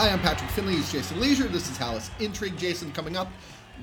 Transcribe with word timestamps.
Hi, 0.00 0.08
I'm 0.08 0.20
Patrick 0.20 0.48
Finley. 0.52 0.76
He's 0.76 0.90
Jason 0.90 1.20
Lieser. 1.20 1.46
This 1.46 1.70
is 1.70 1.76
Halas 1.76 2.08
Intrigue. 2.20 2.56
Jason, 2.56 2.90
coming 2.90 3.18
up, 3.18 3.28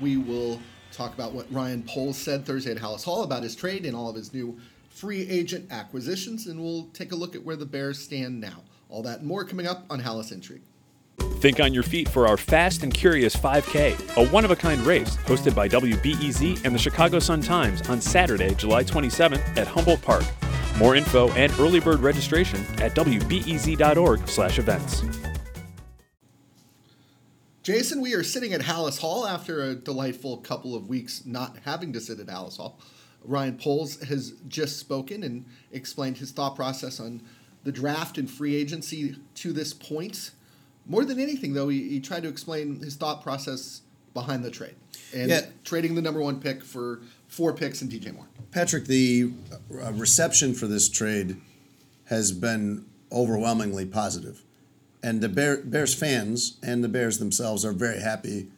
we 0.00 0.16
will 0.16 0.60
talk 0.90 1.14
about 1.14 1.32
what 1.32 1.46
Ryan 1.52 1.84
Poles 1.84 2.18
said 2.18 2.44
Thursday 2.44 2.72
at 2.72 2.76
Halas 2.76 3.04
Hall 3.04 3.22
about 3.22 3.44
his 3.44 3.54
trade 3.54 3.86
and 3.86 3.94
all 3.94 4.10
of 4.10 4.16
his 4.16 4.34
new 4.34 4.58
free 4.90 5.28
agent 5.28 5.70
acquisitions, 5.70 6.48
and 6.48 6.60
we'll 6.60 6.88
take 6.92 7.12
a 7.12 7.14
look 7.14 7.36
at 7.36 7.44
where 7.44 7.54
the 7.54 7.64
Bears 7.64 8.00
stand 8.00 8.40
now. 8.40 8.64
All 8.88 9.00
that 9.02 9.20
and 9.20 9.28
more 9.28 9.44
coming 9.44 9.68
up 9.68 9.84
on 9.90 10.00
Halas 10.00 10.32
Intrigue. 10.32 10.62
Think 11.38 11.60
on 11.60 11.72
your 11.72 11.84
feet 11.84 12.08
for 12.08 12.26
our 12.26 12.36
Fast 12.36 12.82
and 12.82 12.92
Curious 12.92 13.36
5K, 13.36 14.16
a 14.16 14.28
one 14.30 14.44
of 14.44 14.50
a 14.50 14.56
kind 14.56 14.80
race 14.80 15.16
hosted 15.18 15.54
by 15.54 15.68
WBEZ 15.68 16.64
and 16.64 16.74
the 16.74 16.80
Chicago 16.80 17.20
Sun 17.20 17.42
Times 17.42 17.88
on 17.88 18.00
Saturday, 18.00 18.56
July 18.56 18.82
27th 18.82 19.56
at 19.56 19.68
Humboldt 19.68 20.02
Park. 20.02 20.24
More 20.78 20.96
info 20.96 21.30
and 21.34 21.52
early 21.60 21.78
bird 21.78 22.00
registration 22.00 22.58
at 22.80 22.96
wbez.org/events. 22.96 25.27
Jason, 27.68 28.00
we 28.00 28.14
are 28.14 28.22
sitting 28.22 28.54
at 28.54 28.62
Halas 28.62 28.98
Hall 28.98 29.26
after 29.26 29.60
a 29.60 29.74
delightful 29.74 30.38
couple 30.38 30.74
of 30.74 30.88
weeks 30.88 31.26
not 31.26 31.58
having 31.66 31.92
to 31.92 32.00
sit 32.00 32.18
at 32.18 32.26
Halas 32.28 32.56
Hall. 32.56 32.80
Ryan 33.22 33.58
Poles 33.58 34.02
has 34.04 34.32
just 34.48 34.78
spoken 34.78 35.22
and 35.22 35.44
explained 35.70 36.16
his 36.16 36.30
thought 36.30 36.56
process 36.56 36.98
on 36.98 37.20
the 37.64 37.70
draft 37.70 38.16
and 38.16 38.30
free 38.30 38.54
agency 38.56 39.16
to 39.34 39.52
this 39.52 39.74
point. 39.74 40.30
More 40.86 41.04
than 41.04 41.20
anything, 41.20 41.52
though, 41.52 41.68
he, 41.68 41.86
he 41.90 42.00
tried 42.00 42.22
to 42.22 42.30
explain 42.30 42.80
his 42.80 42.96
thought 42.96 43.22
process 43.22 43.82
behind 44.14 44.42
the 44.42 44.50
trade 44.50 44.76
and 45.14 45.28
Yeah. 45.28 45.42
trading 45.62 45.94
the 45.94 46.00
number 46.00 46.22
one 46.22 46.40
pick 46.40 46.64
for 46.64 47.02
four 47.26 47.52
picks 47.52 47.82
and 47.82 47.92
DJ 47.92 48.14
Moore. 48.14 48.28
Patrick, 48.50 48.86
the 48.86 49.30
uh, 49.84 49.92
reception 49.92 50.54
for 50.54 50.66
this 50.66 50.88
trade 50.88 51.36
has 52.04 52.32
been 52.32 52.86
overwhelmingly 53.12 53.84
positive. 53.84 54.42
And 55.02 55.20
the 55.20 55.28
Bear, 55.28 55.58
Bears 55.58 55.94
fans 55.94 56.58
and 56.62 56.82
the 56.82 56.88
Bears 56.88 57.18
themselves 57.18 57.64
are 57.64 57.72
very 57.72 58.00
happy 58.00 58.48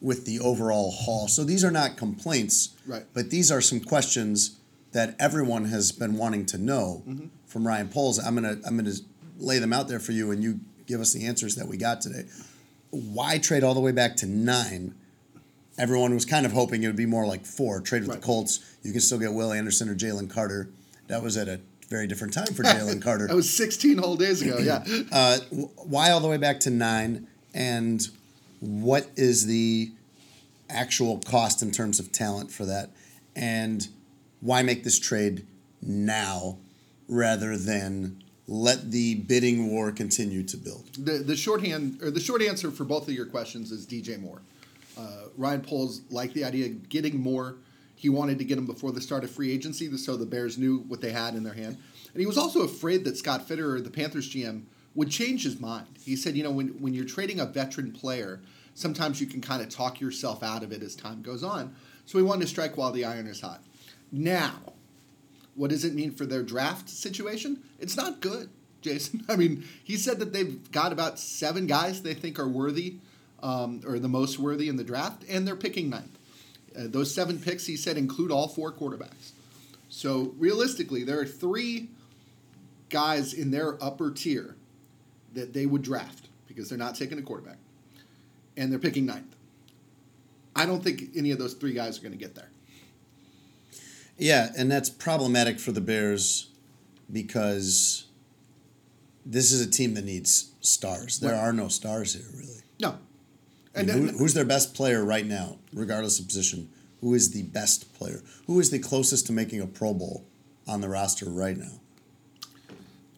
with 0.00 0.24
the 0.24 0.40
overall 0.40 0.90
haul. 0.90 1.28
So 1.28 1.44
these 1.44 1.62
are 1.62 1.70
not 1.70 1.96
complaints, 1.96 2.70
Right. 2.86 3.04
but 3.12 3.30
these 3.30 3.50
are 3.50 3.60
some 3.60 3.80
questions 3.80 4.56
that 4.92 5.14
everyone 5.18 5.66
has 5.66 5.92
been 5.92 6.16
wanting 6.16 6.46
to 6.46 6.58
know 6.58 7.02
mm-hmm. 7.06 7.26
from 7.46 7.66
Ryan 7.66 7.88
Poles. 7.88 8.18
I'm 8.18 8.34
gonna 8.34 8.58
I'm 8.66 8.76
gonna 8.76 8.94
lay 9.38 9.58
them 9.58 9.72
out 9.72 9.88
there 9.88 10.00
for 10.00 10.12
you, 10.12 10.30
and 10.30 10.42
you 10.42 10.60
give 10.86 11.00
us 11.00 11.12
the 11.12 11.26
answers 11.26 11.54
that 11.56 11.68
we 11.68 11.76
got 11.76 12.00
today. 12.00 12.24
Why 12.90 13.38
trade 13.38 13.62
all 13.62 13.74
the 13.74 13.80
way 13.80 13.92
back 13.92 14.16
to 14.16 14.26
nine? 14.26 14.94
Everyone 15.78 16.12
was 16.14 16.24
kind 16.24 16.44
of 16.44 16.52
hoping 16.52 16.82
it 16.82 16.88
would 16.88 16.96
be 16.96 17.06
more 17.06 17.26
like 17.26 17.46
four. 17.46 17.80
Trade 17.80 18.00
with 18.02 18.08
Right. 18.10 18.20
the 18.20 18.26
Colts. 18.26 18.60
You 18.82 18.92
can 18.92 19.00
still 19.00 19.18
get 19.18 19.32
Will 19.32 19.52
Anderson 19.52 19.88
or 19.88 19.94
Jalen 19.94 20.28
Carter. 20.28 20.70
That 21.06 21.22
was 21.22 21.36
at 21.36 21.46
a 21.48 21.60
very 21.90 22.06
different 22.06 22.32
time 22.32 22.46
for 22.46 22.62
Jalen 22.64 23.02
Carter. 23.02 23.26
That 23.26 23.36
was 23.36 23.54
16 23.54 23.98
whole 23.98 24.16
days 24.16 24.40
ago, 24.40 24.58
yeah. 24.58 24.84
Uh, 25.12 25.38
why 25.76 26.10
all 26.10 26.20
the 26.20 26.28
way 26.28 26.36
back 26.36 26.60
to 26.60 26.70
nine? 26.70 27.26
And 27.52 28.06
what 28.60 29.10
is 29.16 29.46
the 29.46 29.90
actual 30.70 31.18
cost 31.18 31.62
in 31.62 31.72
terms 31.72 31.98
of 31.98 32.12
talent 32.12 32.52
for 32.52 32.64
that? 32.64 32.90
And 33.34 33.86
why 34.40 34.62
make 34.62 34.84
this 34.84 34.98
trade 34.98 35.46
now 35.82 36.58
rather 37.08 37.56
than 37.56 38.22
let 38.46 38.90
the 38.90 39.16
bidding 39.16 39.70
war 39.70 39.90
continue 39.90 40.42
to 40.44 40.56
build? 40.56 40.94
The 40.94 41.18
the 41.18 41.36
shorthand 41.36 42.02
or 42.02 42.10
the 42.10 42.20
short 42.20 42.42
answer 42.42 42.70
for 42.70 42.84
both 42.84 43.08
of 43.08 43.14
your 43.14 43.26
questions 43.26 43.72
is 43.72 43.86
DJ 43.86 44.20
Moore. 44.20 44.42
Uh, 44.98 45.28
Ryan 45.36 45.62
Poles 45.62 46.02
liked 46.10 46.34
the 46.34 46.44
idea 46.44 46.66
of 46.66 46.88
getting 46.88 47.18
Moore. 47.18 47.56
He 48.00 48.08
wanted 48.08 48.38
to 48.38 48.46
get 48.46 48.56
him 48.56 48.64
before 48.64 48.92
the 48.92 49.00
start 49.02 49.24
of 49.24 49.30
free 49.30 49.52
agency, 49.52 49.94
so 49.98 50.16
the 50.16 50.24
Bears 50.24 50.56
knew 50.56 50.78
what 50.88 51.02
they 51.02 51.12
had 51.12 51.34
in 51.34 51.44
their 51.44 51.52
hand. 51.52 51.76
And 52.14 52.20
he 52.20 52.24
was 52.24 52.38
also 52.38 52.62
afraid 52.62 53.04
that 53.04 53.18
Scott 53.18 53.46
Fitterer, 53.46 53.84
the 53.84 53.90
Panthers 53.90 54.30
GM, 54.30 54.62
would 54.94 55.10
change 55.10 55.44
his 55.44 55.60
mind. 55.60 55.86
He 56.02 56.16
said, 56.16 56.34
you 56.34 56.42
know, 56.42 56.50
when 56.50 56.68
when 56.80 56.94
you're 56.94 57.04
trading 57.04 57.40
a 57.40 57.44
veteran 57.44 57.92
player, 57.92 58.40
sometimes 58.72 59.20
you 59.20 59.26
can 59.26 59.42
kind 59.42 59.60
of 59.60 59.68
talk 59.68 60.00
yourself 60.00 60.42
out 60.42 60.62
of 60.62 60.72
it 60.72 60.82
as 60.82 60.96
time 60.96 61.20
goes 61.20 61.44
on. 61.44 61.76
So 62.06 62.16
he 62.16 62.24
wanted 62.24 62.40
to 62.40 62.46
strike 62.46 62.78
while 62.78 62.90
the 62.90 63.04
iron 63.04 63.26
is 63.26 63.42
hot. 63.42 63.62
Now, 64.10 64.54
what 65.54 65.68
does 65.68 65.84
it 65.84 65.94
mean 65.94 66.10
for 66.10 66.24
their 66.24 66.42
draft 66.42 66.88
situation? 66.88 67.62
It's 67.78 67.98
not 67.98 68.22
good, 68.22 68.48
Jason. 68.80 69.26
I 69.28 69.36
mean, 69.36 69.68
he 69.84 69.98
said 69.98 70.20
that 70.20 70.32
they've 70.32 70.72
got 70.72 70.90
about 70.90 71.18
seven 71.18 71.66
guys 71.66 72.00
they 72.00 72.14
think 72.14 72.38
are 72.38 72.48
worthy 72.48 72.94
um, 73.42 73.82
or 73.84 73.98
the 73.98 74.08
most 74.08 74.38
worthy 74.38 74.70
in 74.70 74.76
the 74.76 74.84
draft, 74.84 75.22
and 75.28 75.46
they're 75.46 75.54
picking 75.54 75.90
ninth. 75.90 76.16
Uh, 76.76 76.82
those 76.86 77.12
seven 77.12 77.38
picks, 77.38 77.66
he 77.66 77.76
said, 77.76 77.96
include 77.96 78.30
all 78.30 78.48
four 78.48 78.72
quarterbacks. 78.72 79.32
So 79.88 80.34
realistically, 80.38 81.02
there 81.04 81.18
are 81.20 81.26
three 81.26 81.88
guys 82.88 83.32
in 83.34 83.50
their 83.50 83.82
upper 83.82 84.10
tier 84.10 84.56
that 85.34 85.52
they 85.52 85.66
would 85.66 85.82
draft 85.82 86.28
because 86.46 86.68
they're 86.68 86.78
not 86.78 86.94
taking 86.94 87.18
a 87.18 87.22
quarterback, 87.22 87.58
and 88.56 88.70
they're 88.70 88.78
picking 88.78 89.06
ninth. 89.06 89.36
I 90.54 90.66
don't 90.66 90.82
think 90.82 91.10
any 91.16 91.30
of 91.30 91.38
those 91.38 91.54
three 91.54 91.72
guys 91.72 91.98
are 91.98 92.02
going 92.02 92.12
to 92.12 92.18
get 92.18 92.34
there. 92.34 92.50
Yeah, 94.18 94.50
and 94.56 94.70
that's 94.70 94.90
problematic 94.90 95.58
for 95.58 95.72
the 95.72 95.80
Bears 95.80 96.50
because 97.10 98.04
this 99.24 99.50
is 99.52 99.60
a 99.64 99.70
team 99.70 99.94
that 99.94 100.04
needs 100.04 100.50
stars. 100.60 101.20
There 101.20 101.32
Right. 101.32 101.38
are 101.40 101.52
no 101.52 101.68
stars 101.68 102.14
here, 102.14 102.26
really. 102.36 102.60
No. 102.80 102.98
And 103.74 103.88
who, 103.88 104.08
who's 104.08 104.34
their 104.34 104.44
best 104.44 104.74
player 104.74 105.04
right 105.04 105.26
now, 105.26 105.58
regardless 105.72 106.18
of 106.18 106.26
position? 106.26 106.68
Who 107.00 107.14
is 107.14 107.30
the 107.30 107.44
best 107.44 107.94
player? 107.94 108.22
Who 108.46 108.58
is 108.60 108.70
the 108.70 108.78
closest 108.78 109.26
to 109.26 109.32
making 109.32 109.60
a 109.60 109.66
Pro 109.66 109.94
Bowl 109.94 110.26
on 110.66 110.80
the 110.80 110.88
roster 110.88 111.26
right 111.30 111.56
now? 111.56 111.80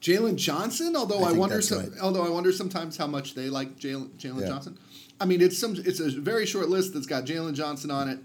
Jaylon 0.00 0.36
Johnson, 0.36 0.96
although 0.96 1.22
I 1.22 1.30
I, 1.30 1.32
wonder, 1.32 1.62
some, 1.62 1.78
right. 1.78 1.90
although 2.00 2.24
I 2.24 2.28
wonder 2.28 2.52
sometimes 2.52 2.96
how 2.96 3.06
much 3.06 3.34
they 3.34 3.48
like 3.48 3.78
Jaylon 3.78 4.08
Jaylon 4.18 4.40
Yeah. 4.40 4.48
Johnson. 4.48 4.78
I 5.20 5.24
mean, 5.24 5.40
it's 5.40 5.56
some, 5.56 5.76
it's 5.76 6.00
a 6.00 6.10
very 6.10 6.44
short 6.44 6.68
list 6.68 6.94
that's 6.94 7.06
got 7.06 7.24
Jaylon 7.24 7.54
Johnson 7.54 7.90
on 7.92 8.08
it. 8.08 8.18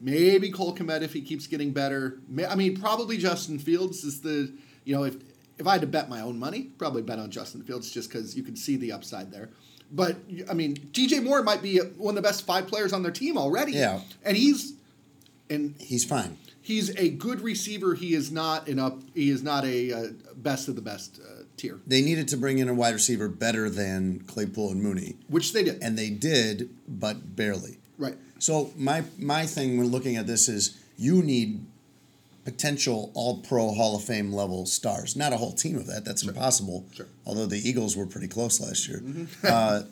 Maybe 0.00 0.50
Cole 0.50 0.74
Kmet 0.76 1.02
if 1.02 1.12
he 1.12 1.20
keeps 1.20 1.48
getting 1.48 1.72
better. 1.72 2.18
May, 2.28 2.46
I 2.46 2.54
mean, 2.54 2.80
probably 2.80 3.16
Justin 3.16 3.58
Fields 3.58 4.04
is 4.04 4.20
the, 4.20 4.52
you 4.84 4.94
know, 4.94 5.02
if 5.04 5.16
if 5.58 5.66
I 5.66 5.72
had 5.72 5.80
to 5.80 5.86
bet 5.86 6.08
my 6.08 6.20
own 6.20 6.38
money, 6.38 6.70
probably 6.78 7.02
bet 7.02 7.18
on 7.18 7.30
Justin 7.30 7.62
Fields 7.62 7.90
just 7.90 8.08
because 8.08 8.36
you 8.36 8.42
can 8.42 8.56
see 8.56 8.76
the 8.76 8.92
upside 8.92 9.32
there. 9.32 9.50
But 9.94 10.16
I 10.50 10.54
mean, 10.54 10.76
DJ 10.92 11.22
Moore 11.22 11.42
might 11.42 11.62
be 11.62 11.78
one 11.78 12.16
of 12.16 12.22
the 12.22 12.28
best 12.28 12.44
five 12.44 12.66
players 12.66 12.92
on 12.92 13.02
their 13.02 13.12
team 13.12 13.38
already. 13.38 13.72
Yeah. 13.72 14.00
and 14.24 14.36
he's 14.36 14.72
and 15.48 15.74
He's 15.78 16.04
fine. 16.04 16.36
he's 16.62 16.90
a 16.96 17.10
good 17.10 17.40
receiver. 17.40 17.94
He 17.94 18.14
is 18.14 18.32
not 18.32 18.66
an 18.68 18.78
up. 18.78 18.98
He 19.14 19.30
is 19.30 19.42
not 19.42 19.64
a 19.64 19.92
uh, 19.92 20.06
best 20.36 20.68
of 20.68 20.74
the 20.74 20.82
best 20.82 21.20
uh, 21.20 21.42
tier, 21.56 21.78
They 21.86 22.02
needed 22.02 22.26
to 22.28 22.36
bring 22.36 22.58
in 22.58 22.68
a 22.68 22.74
wide 22.74 22.94
receiver 22.94 23.28
better 23.28 23.70
than 23.70 24.20
Claypool 24.26 24.70
and 24.72 24.82
Mooney, 24.82 25.14
which 25.28 25.52
they 25.52 25.62
did. 25.62 25.80
and 25.82 25.96
they 25.96 26.10
did, 26.10 26.70
but 26.88 27.36
barely. 27.36 27.78
right. 27.98 28.16
So 28.40 28.72
my 28.76 29.04
my 29.18 29.46
thing 29.46 29.78
when 29.78 29.88
looking 29.88 30.16
at 30.16 30.26
this 30.26 30.48
is 30.48 30.76
you 30.98 31.22
need 31.22 31.64
potential 32.44 33.10
All 33.14 33.38
Pro 33.38 33.72
Hall 33.72 33.96
of 33.96 34.04
Fame 34.04 34.32
level 34.32 34.66
stars. 34.66 35.16
Not 35.16 35.32
a 35.32 35.36
whole 35.36 35.52
team 35.52 35.76
of 35.76 35.86
that. 35.86 36.04
That's 36.04 36.22
impossible. 36.22 36.86
Sure. 36.92 37.06
Although 37.26 37.46
the 37.46 37.56
Eagles 37.58 37.96
were 37.96 38.06
pretty 38.06 38.28
close 38.28 38.60
last 38.60 38.88
year. 38.88 39.00
Mm-hmm. 39.00 39.24
uh, 39.46 39.82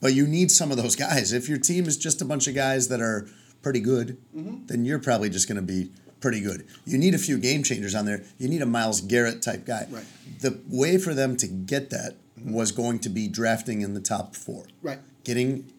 but 0.00 0.12
you 0.12 0.26
need 0.26 0.50
some 0.50 0.70
of 0.70 0.76
those 0.76 0.96
guys. 0.96 1.32
If 1.32 1.48
your 1.48 1.58
team 1.58 1.86
is 1.86 1.96
just 1.96 2.20
a 2.20 2.24
bunch 2.24 2.46
of 2.46 2.54
guys 2.54 2.88
that 2.88 3.00
are 3.00 3.26
pretty 3.62 3.80
good, 3.80 4.18
mm-hmm. 4.36 4.66
then 4.66 4.84
you're 4.84 4.98
probably 4.98 5.30
just 5.30 5.48
going 5.48 5.56
to 5.56 5.62
be 5.62 5.90
pretty 6.20 6.40
good. 6.40 6.66
You 6.84 6.98
need 6.98 7.14
a 7.14 7.18
few 7.18 7.38
game 7.38 7.62
changers 7.62 7.94
on 7.94 8.04
there. 8.04 8.22
You 8.38 8.48
need 8.48 8.60
a 8.60 8.66
Myles 8.66 9.00
Garrett 9.00 9.40
type 9.40 9.64
guy. 9.64 9.86
Right. 9.90 10.04
The 10.40 10.60
way 10.68 10.98
for 10.98 11.14
them 11.14 11.36
to 11.38 11.46
get 11.46 11.90
that 11.90 12.16
mm-hmm. 12.38 12.52
was 12.52 12.70
going 12.70 12.98
to 13.00 13.08
be 13.08 13.28
drafting 13.28 13.80
in 13.80 13.94
the 13.94 14.00
top 14.00 14.36
four. 14.36 14.66
Right. 14.82 14.98
Getting 15.24 15.72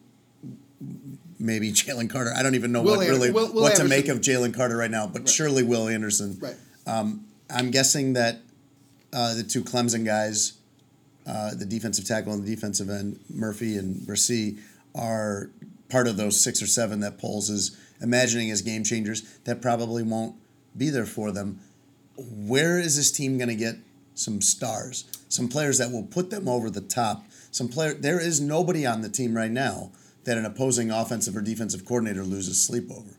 maybe 1.38 1.70
Jalen 1.72 2.10
Carter. 2.10 2.32
I 2.36 2.42
don't 2.42 2.54
even 2.54 2.72
know 2.72 2.82
Will 2.82 2.96
what 2.96 3.06
An- 3.06 3.12
really 3.12 3.30
Will- 3.30 3.52
Will 3.52 3.62
what 3.62 3.76
to 3.76 3.84
make 3.84 4.08
of 4.08 4.18
Jalen 4.20 4.54
Carter 4.54 4.76
right 4.76 4.90
now, 4.90 5.06
but 5.06 5.28
surely 5.28 5.62
Will 5.62 5.88
Anderson. 5.88 6.38
Right. 6.40 6.54
I'm 7.48 7.70
guessing 7.70 8.14
that 8.14 8.40
uh, 9.12 9.34
the 9.34 9.42
two 9.44 9.62
Clemson 9.62 10.04
guys, 10.04 10.54
uh, 11.26 11.54
the 11.54 11.64
defensive 11.64 12.04
tackle 12.04 12.32
and 12.32 12.44
the 12.44 12.54
defensive 12.54 12.90
end, 12.90 13.20
Murphy 13.32 13.76
and 13.76 13.96
Bresee, 13.96 14.58
are 14.94 15.50
part 15.88 16.08
of 16.08 16.16
those 16.16 16.40
six 16.40 16.60
or 16.60 16.66
seven 16.66 17.00
that 17.00 17.18
Poles 17.18 17.48
is 17.50 17.76
imagining 18.00 18.50
as 18.50 18.62
game 18.62 18.82
changers 18.84 19.22
that 19.44 19.62
probably 19.62 20.02
won't 20.02 20.34
be 20.76 20.90
there 20.90 21.06
for 21.06 21.30
them. 21.30 21.60
Where 22.16 22.78
is 22.78 22.96
this 22.96 23.10
team 23.12 23.38
going 23.38 23.48
to 23.48 23.54
get 23.54 23.76
some 24.14 24.40
stars, 24.40 25.04
some 25.28 25.48
players 25.48 25.78
that 25.78 25.90
will 25.92 26.02
put 26.04 26.30
them 26.30 26.48
over 26.48 26.68
the 26.70 26.80
top? 26.80 27.24
Some 27.50 27.68
player. 27.68 27.94
There 27.94 28.20
is 28.20 28.40
nobody 28.40 28.84
on 28.84 29.02
the 29.02 29.08
team 29.08 29.34
right 29.36 29.50
now 29.50 29.92
that 30.26 30.36
an 30.36 30.44
opposing 30.44 30.90
offensive 30.90 31.36
or 31.36 31.40
defensive 31.40 31.84
coordinator 31.86 32.22
loses 32.24 32.60
sleep 32.62 32.90
over. 32.90 33.10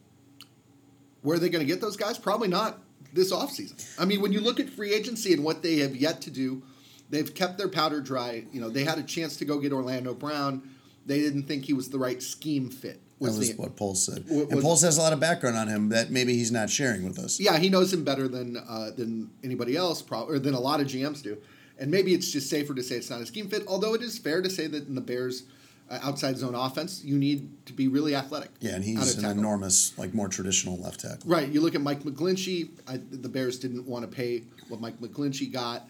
Where 1.24 1.38
are 1.38 1.40
they 1.40 1.50
going 1.50 1.66
to 1.66 1.72
get 1.72 1.82
those 1.82 1.98
guys? 1.98 2.18
Probably 2.18 2.48
not 2.50 2.80
this 3.14 3.32
offseason. 3.34 3.84
I 4.00 4.06
mean, 4.06 4.22
when 4.22 4.32
you 4.34 4.42
look 4.42 4.60
at 4.60 4.70
free 4.70 4.94
agency 4.94 5.34
and 5.34 5.44
what 5.44 5.64
they 5.64 5.78
have 5.78 5.96
yet 5.96 6.22
to 6.22 6.30
do, 6.32 6.62
they've 7.10 7.34
kept 7.34 7.58
their 7.58 7.70
powder 7.70 8.02
dry. 8.02 8.44
You 8.54 8.62
know, 8.62 8.70
they 8.70 8.84
had 8.84 9.00
a 9.00 9.04
chance 9.04 9.38
to 9.38 9.46
go 9.46 9.58
get 9.60 9.72
Orlando 9.74 10.14
Brown. 10.14 10.70
They 11.06 11.20
didn't 11.20 11.44
think 11.44 11.64
he 11.66 11.74
was 11.74 11.90
the 11.90 11.98
right 11.98 12.22
scheme 12.22 12.70
fit. 12.70 13.00
That 13.20 13.30
Was 13.30 13.38
was 13.40 13.50
the- 13.50 13.56
what 13.56 13.76
Poles 13.78 14.04
said. 14.04 14.26
What- 14.28 14.48
and 14.48 14.56
was- 14.58 14.64
Poles 14.64 14.82
has 14.84 14.98
a 14.98 15.02
lot 15.02 15.14
of 15.14 15.20
background 15.20 15.56
on 15.58 15.70
him 15.70 15.90
that 15.90 16.12
maybe 16.12 16.34
he's 16.36 16.52
not 16.52 16.70
sharing 16.70 17.04
with 17.06 17.18
us. 17.18 17.40
yeah, 17.40 17.58
he 17.58 17.70
knows 17.70 17.92
him 17.92 18.04
better 18.04 18.28
than 18.28 18.58
uh, 18.58 18.92
than 18.96 19.30
anybody 19.44 19.76
else, 19.78 20.02
pro- 20.02 20.26
or 20.26 20.40
than 20.40 20.54
a 20.54 20.60
lot 20.60 20.82
of 20.82 20.88
GMs 20.88 21.24
do. 21.24 21.38
And 21.80 21.90
maybe 21.90 22.14
it's 22.14 22.30
just 22.32 22.50
safer 22.50 22.74
to 22.74 22.84
say 22.84 22.96
it's 22.96 23.10
not 23.10 23.22
a 23.22 23.26
scheme 23.26 23.48
fit. 23.50 23.64
Although 23.68 23.94
it 23.96 24.02
is 24.02 24.18
fair 24.18 24.42
to 24.42 24.50
say 24.50 24.68
that 24.68 24.88
in 24.88 24.96
the 24.96 25.02
Bears' 25.02 25.44
outside 25.90 26.38
zone 26.38 26.56
offense, 26.56 27.04
you 27.04 27.18
need 27.18 27.66
to 27.66 27.74
be 27.74 27.88
really 27.88 28.16
athletic. 28.16 28.50
Yeah, 28.60 28.76
and 28.76 28.84
he's 28.84 29.18
an 29.18 29.26
enormous, 29.26 29.98
like 29.98 30.14
more 30.14 30.28
traditional 30.28 30.78
left 30.78 31.02
tackle. 31.02 31.30
Right. 31.30 31.48
You 31.48 31.62
look 31.62 31.76
at 31.76 31.82
Mike 31.82 32.04
McGlinchey. 32.04 32.70
I, 32.88 32.98
the 32.98 33.30
Bears 33.30 33.60
didn't 33.60 33.86
want 33.86 34.10
to 34.10 34.14
pay 34.14 34.44
what 34.68 34.82
Mike 34.82 35.00
McGlinchey 35.00 35.52
got. 35.52 35.88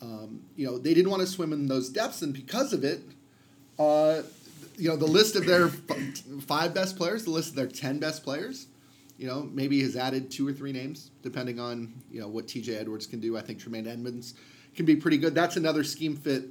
Um, 0.00 0.42
you 0.56 0.66
know, 0.66 0.78
they 0.78 0.94
didn't 0.94 1.10
want 1.10 1.20
to 1.22 1.26
swim 1.26 1.52
in 1.52 1.66
those 1.66 1.88
depths, 1.88 2.22
and 2.22 2.32
because 2.32 2.72
of 2.72 2.84
it, 2.84 3.00
uh, 3.78 4.22
you 4.76 4.88
know, 4.88 4.96
the 4.96 5.06
list 5.06 5.36
of 5.36 5.46
their 5.46 5.66
f- 5.66 5.80
five 6.42 6.74
best 6.74 6.96
players, 6.96 7.24
the 7.24 7.30
list 7.30 7.50
of 7.50 7.56
their 7.56 7.66
ten 7.66 7.98
best 7.98 8.22
players, 8.22 8.66
you 9.16 9.26
know, 9.26 9.48
maybe 9.52 9.82
has 9.82 9.96
added 9.96 10.30
two 10.30 10.46
or 10.46 10.52
three 10.52 10.72
names 10.72 11.10
depending 11.22 11.60
on 11.60 11.94
you 12.10 12.20
know 12.20 12.28
what 12.28 12.48
T.J. 12.48 12.76
Edwards 12.76 13.06
can 13.06 13.20
do. 13.20 13.36
I 13.36 13.40
think 13.40 13.60
Tremaine 13.60 13.86
Edmunds 13.86 14.34
can 14.74 14.84
be 14.84 14.96
pretty 14.96 15.18
good. 15.18 15.34
That's 15.34 15.56
another 15.56 15.84
scheme 15.84 16.16
fit 16.16 16.44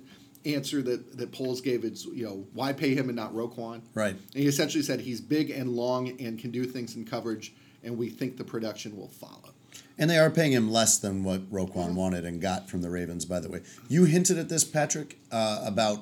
answer 0.46 0.82
that 0.82 1.18
that 1.18 1.32
Poles 1.32 1.62
gave. 1.62 1.84
It's 1.84 2.06
you 2.06 2.26
know 2.26 2.46
why 2.54 2.74
pay 2.74 2.96
him 2.96 3.10
and 3.10 3.16
not 3.16 3.34
Roquan? 3.34 3.82
Right. 3.94 4.16
And 4.16 4.44
he 4.44 4.48
essentially 4.48 4.84
said 4.84 5.02
he's 5.02 5.22
big 5.22 5.50
and 5.50 5.70
long 5.70 6.10
and 6.22 6.40
can 6.40 6.52
do 6.52 6.66
things 6.66 6.96
in 6.96 7.06
coverage, 7.06 7.54
and 7.84 7.98
we 7.98 8.10
think 8.10 8.38
the 8.38 8.44
production 8.44 8.98
will 8.98 9.10
follow. 9.10 9.54
And 9.98 10.10
they 10.10 10.18
are 10.18 10.32
paying 10.32 10.52
him 10.52 10.72
less 10.72 10.98
than 10.98 11.24
what 11.24 11.52
Roquan 11.52 11.94
wanted 11.94 12.26
and 12.26 12.42
got 12.42 12.70
from 12.70 12.82
the 12.82 12.90
Ravens, 12.90 13.26
by 13.26 13.40
the 13.40 13.50
way. 13.50 13.62
You 13.88 14.06
hinted 14.06 14.40
at 14.40 14.50
this, 14.50 14.64
Patrick, 14.64 15.20
uh, 15.32 15.62
about, 15.64 16.00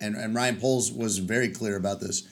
and, 0.00 0.14
and 0.14 0.34
Ryan 0.34 0.56
Poles 0.60 0.92
was 0.92 1.18
very 1.18 1.48
clear 1.48 1.76
about 1.76 2.00
this, 2.00 2.28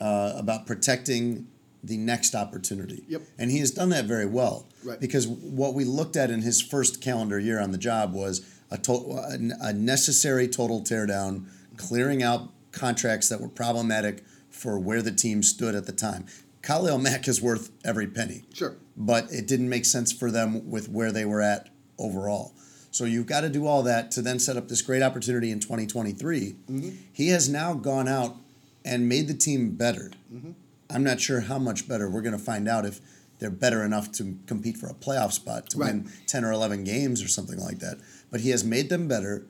uh, 0.00 0.32
about 0.36 0.66
protecting 0.66 1.46
the 1.84 1.96
next 1.96 2.34
opportunity. 2.34 3.04
Yep. 3.08 3.22
And 3.38 3.50
he 3.52 3.58
has 3.60 3.70
done 3.70 3.90
that 3.90 4.06
very 4.06 4.26
well. 4.26 4.66
Right. 4.82 4.98
Because 4.98 5.28
what 5.28 5.74
we 5.74 5.84
looked 5.84 6.16
at 6.16 6.30
in 6.30 6.42
his 6.42 6.60
first 6.60 7.00
calendar 7.00 7.38
year 7.38 7.60
on 7.60 7.70
the 7.70 7.78
job 7.78 8.12
was 8.12 8.44
a, 8.70 8.78
to- 8.78 9.56
a 9.60 9.72
necessary 9.72 10.48
total 10.48 10.80
teardown, 10.82 11.44
clearing 11.76 12.22
out 12.22 12.50
contracts 12.72 13.28
that 13.28 13.40
were 13.40 13.48
problematic 13.48 14.24
for 14.50 14.78
where 14.78 15.02
the 15.02 15.12
team 15.12 15.42
stood 15.42 15.74
at 15.74 15.86
the 15.86 15.92
time. 15.92 16.26
Khalil 16.62 16.98
Mack 16.98 17.28
is 17.28 17.40
worth 17.40 17.70
every 17.84 18.06
penny 18.06 18.44
Sure. 18.52 18.76
but 18.96 19.30
it 19.32 19.46
didn't 19.46 19.68
make 19.68 19.84
sense 19.84 20.12
for 20.12 20.30
them 20.30 20.68
with 20.70 20.88
where 20.88 21.12
they 21.12 21.24
were 21.24 21.40
at 21.40 21.68
overall. 21.98 22.52
So 22.90 23.04
you've 23.04 23.26
got 23.26 23.42
to 23.42 23.48
do 23.48 23.66
all 23.66 23.82
that 23.84 24.10
to 24.12 24.22
then 24.22 24.38
set 24.38 24.56
up 24.56 24.68
this 24.68 24.82
great 24.82 25.02
opportunity 25.02 25.50
in 25.50 25.60
2023. 25.60 26.56
Mm-hmm. 26.70 26.90
He 27.12 27.28
has 27.28 27.48
now 27.48 27.74
gone 27.74 28.08
out 28.08 28.36
and 28.84 29.08
made 29.08 29.28
the 29.28 29.34
team 29.34 29.70
better. 29.76 30.10
Mm-hmm. 30.32 30.50
I'm 30.90 31.04
not 31.04 31.20
sure 31.20 31.42
how 31.42 31.58
much 31.58 31.86
better. 31.86 32.08
We're 32.10 32.22
going 32.22 32.36
to 32.36 32.42
find 32.42 32.66
out 32.68 32.84
if 32.86 33.00
they're 33.38 33.50
better 33.50 33.84
enough 33.84 34.10
to 34.12 34.36
compete 34.46 34.76
for 34.76 34.88
a 34.88 34.94
playoff 34.94 35.32
spot 35.32 35.70
to 35.70 35.78
Right. 35.78 35.94
win 35.94 36.10
10 36.26 36.44
or 36.44 36.52
11 36.52 36.84
games 36.84 37.22
or 37.22 37.28
something 37.28 37.58
like 37.58 37.78
that. 37.78 37.98
But 38.30 38.40
he 38.40 38.50
has 38.50 38.64
made 38.64 38.88
them 38.88 39.08
better, 39.08 39.44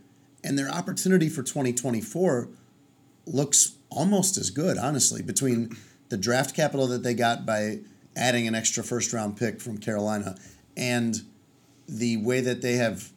and 0.45 0.59
their 0.59 0.69
opportunity 0.69 1.29
for 1.29 1.43
2024 1.43 2.49
looks 3.27 3.73
almost 3.91 4.37
as 4.37 4.51
good, 4.51 4.79
honestly, 4.79 5.23
between 5.23 5.77
the 6.09 6.17
draft 6.17 6.55
capital 6.55 6.87
that 6.89 7.03
they 7.03 7.15
got 7.15 7.45
by 7.45 7.81
adding 8.17 8.47
an 8.49 8.55
extra 8.55 8.83
first 8.83 9.13
round 9.13 9.37
pick 9.37 9.61
from 9.61 9.79
Carolina 9.79 10.37
and 10.77 11.23
the 11.89 12.17
way 12.19 12.41
that 12.41 12.63
they 12.63 12.75
have 12.75 13.11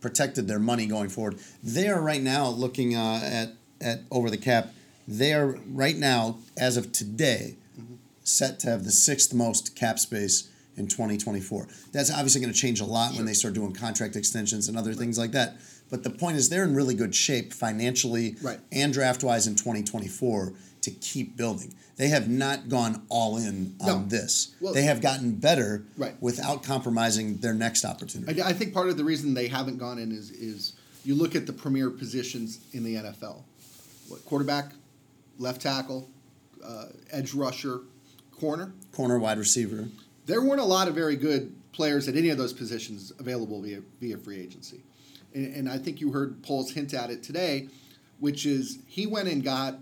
protected 0.00 0.46
their 0.48 0.58
money 0.58 0.86
going 0.86 1.08
forward. 1.08 1.38
They 1.62 1.88
are 1.88 2.00
right 2.00 2.22
now 2.22 2.48
looking 2.48 2.94
uh, 2.94 3.20
at 3.22 3.54
at 3.80 4.00
over 4.10 4.30
the 4.30 4.36
cap. 4.36 4.72
They 5.06 5.32
are 5.34 5.58
right 5.68 5.96
now, 5.96 6.38
as 6.56 6.76
of 6.76 6.92
today, 6.92 7.56
set 8.26 8.58
to 8.60 8.68
have 8.68 8.84
the 8.84 8.90
sixth 8.90 9.32
most 9.32 9.76
cap 9.76 9.98
space 9.98 10.48
in 10.76 10.88
2024. 10.88 11.68
That's 11.92 12.10
obviously 12.10 12.40
going 12.40 12.52
to 12.52 12.58
change 12.58 12.80
a 12.80 12.84
lot 12.84 13.14
when 13.14 13.24
they 13.24 13.32
start 13.32 13.54
doing 13.54 13.72
contract 13.72 14.16
extensions 14.16 14.68
and 14.68 14.76
other 14.76 14.92
things 14.94 15.16
like 15.16 15.30
that. 15.32 15.56
But 15.88 16.02
the 16.02 16.10
point 16.10 16.36
is, 16.36 16.48
they're 16.48 16.64
in 16.64 16.74
really 16.74 16.94
good 16.94 17.14
shape 17.14 17.52
financially 17.52 18.36
Right. 18.42 18.58
and 18.72 18.92
draft 18.92 19.22
wise 19.22 19.46
in 19.46 19.54
2024 19.54 20.52
to 20.82 20.90
keep 20.90 21.36
building. 21.36 21.74
They 21.96 22.08
have 22.08 22.28
not 22.28 22.68
gone 22.68 23.02
all 23.08 23.38
in 23.38 23.74
on 23.80 23.86
No. 23.86 24.04
this. 24.08 24.48
Well- 24.60 24.74
they 24.74 24.82
have 24.82 25.00
gotten 25.00 25.36
better 25.36 25.84
Right. 25.96 26.20
without 26.20 26.62
compromising 26.64 27.38
their 27.38 27.54
next 27.54 27.84
opportunity. 27.84 28.42
I, 28.42 28.48
I 28.48 28.52
think 28.52 28.74
part 28.74 28.88
of 28.88 28.96
the 28.96 29.04
reason 29.04 29.34
they 29.34 29.46
haven't 29.48 29.78
gone 29.78 29.98
in 29.98 30.10
is 30.12 30.30
is 30.32 30.72
you 31.04 31.14
look 31.14 31.36
at 31.36 31.46
the 31.46 31.52
premier 31.52 31.88
positions 31.90 32.58
in 32.72 32.82
the 32.82 32.96
NFL, 32.96 33.44
what 34.08 34.24
quarterback, 34.26 34.72
left 35.38 35.62
tackle, 35.62 36.10
uh, 36.64 36.86
edge 37.12 37.32
rusher, 37.32 37.80
corner. 38.38 38.72
Corner 38.92 39.18
wide 39.18 39.38
receiver. 39.38 39.88
There 40.26 40.42
weren't 40.42 40.60
a 40.60 40.64
lot 40.64 40.88
of 40.88 40.94
very 40.94 41.16
good 41.16 41.54
players 41.72 42.08
at 42.08 42.16
any 42.16 42.30
of 42.30 42.38
those 42.38 42.52
positions 42.52 43.12
available 43.18 43.60
via 43.60 43.82
via 44.00 44.16
free 44.18 44.40
agency, 44.40 44.82
and, 45.34 45.54
and 45.54 45.68
I 45.68 45.78
think 45.78 46.00
you 46.00 46.12
heard 46.12 46.42
Poles 46.42 46.72
hint 46.72 46.94
at 46.94 47.10
it 47.10 47.22
today, 47.22 47.68
which 48.18 48.46
is 48.46 48.78
he 48.86 49.06
went 49.06 49.28
and 49.28 49.42
got 49.42 49.78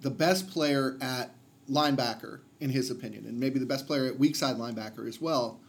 the 0.00 0.10
best 0.10 0.48
player 0.48 0.96
at 1.00 1.34
linebacker 1.70 2.40
in 2.60 2.70
his 2.70 2.90
opinion, 2.90 3.24
and 3.26 3.38
maybe 3.38 3.58
the 3.58 3.66
best 3.66 3.86
player 3.86 4.06
at 4.06 4.18
weak 4.18 4.36
side 4.36 4.56
linebacker 4.56 5.08
as 5.08 5.20
well, 5.20 5.60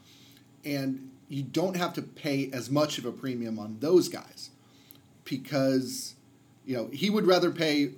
and 0.66 1.10
you 1.28 1.44
don't 1.44 1.78
have 1.78 1.94
to 1.94 2.02
pay 2.02 2.50
as 2.52 2.70
much 2.70 2.98
of 2.98 3.06
a 3.06 3.12
premium 3.12 3.60
on 3.60 3.78
those 3.80 4.10
guys 4.10 4.50
because 5.24 6.16
you 6.66 6.76
know 6.76 6.90
he 6.92 7.10
would 7.10 7.26
rather 7.26 7.52
pay 7.52 7.92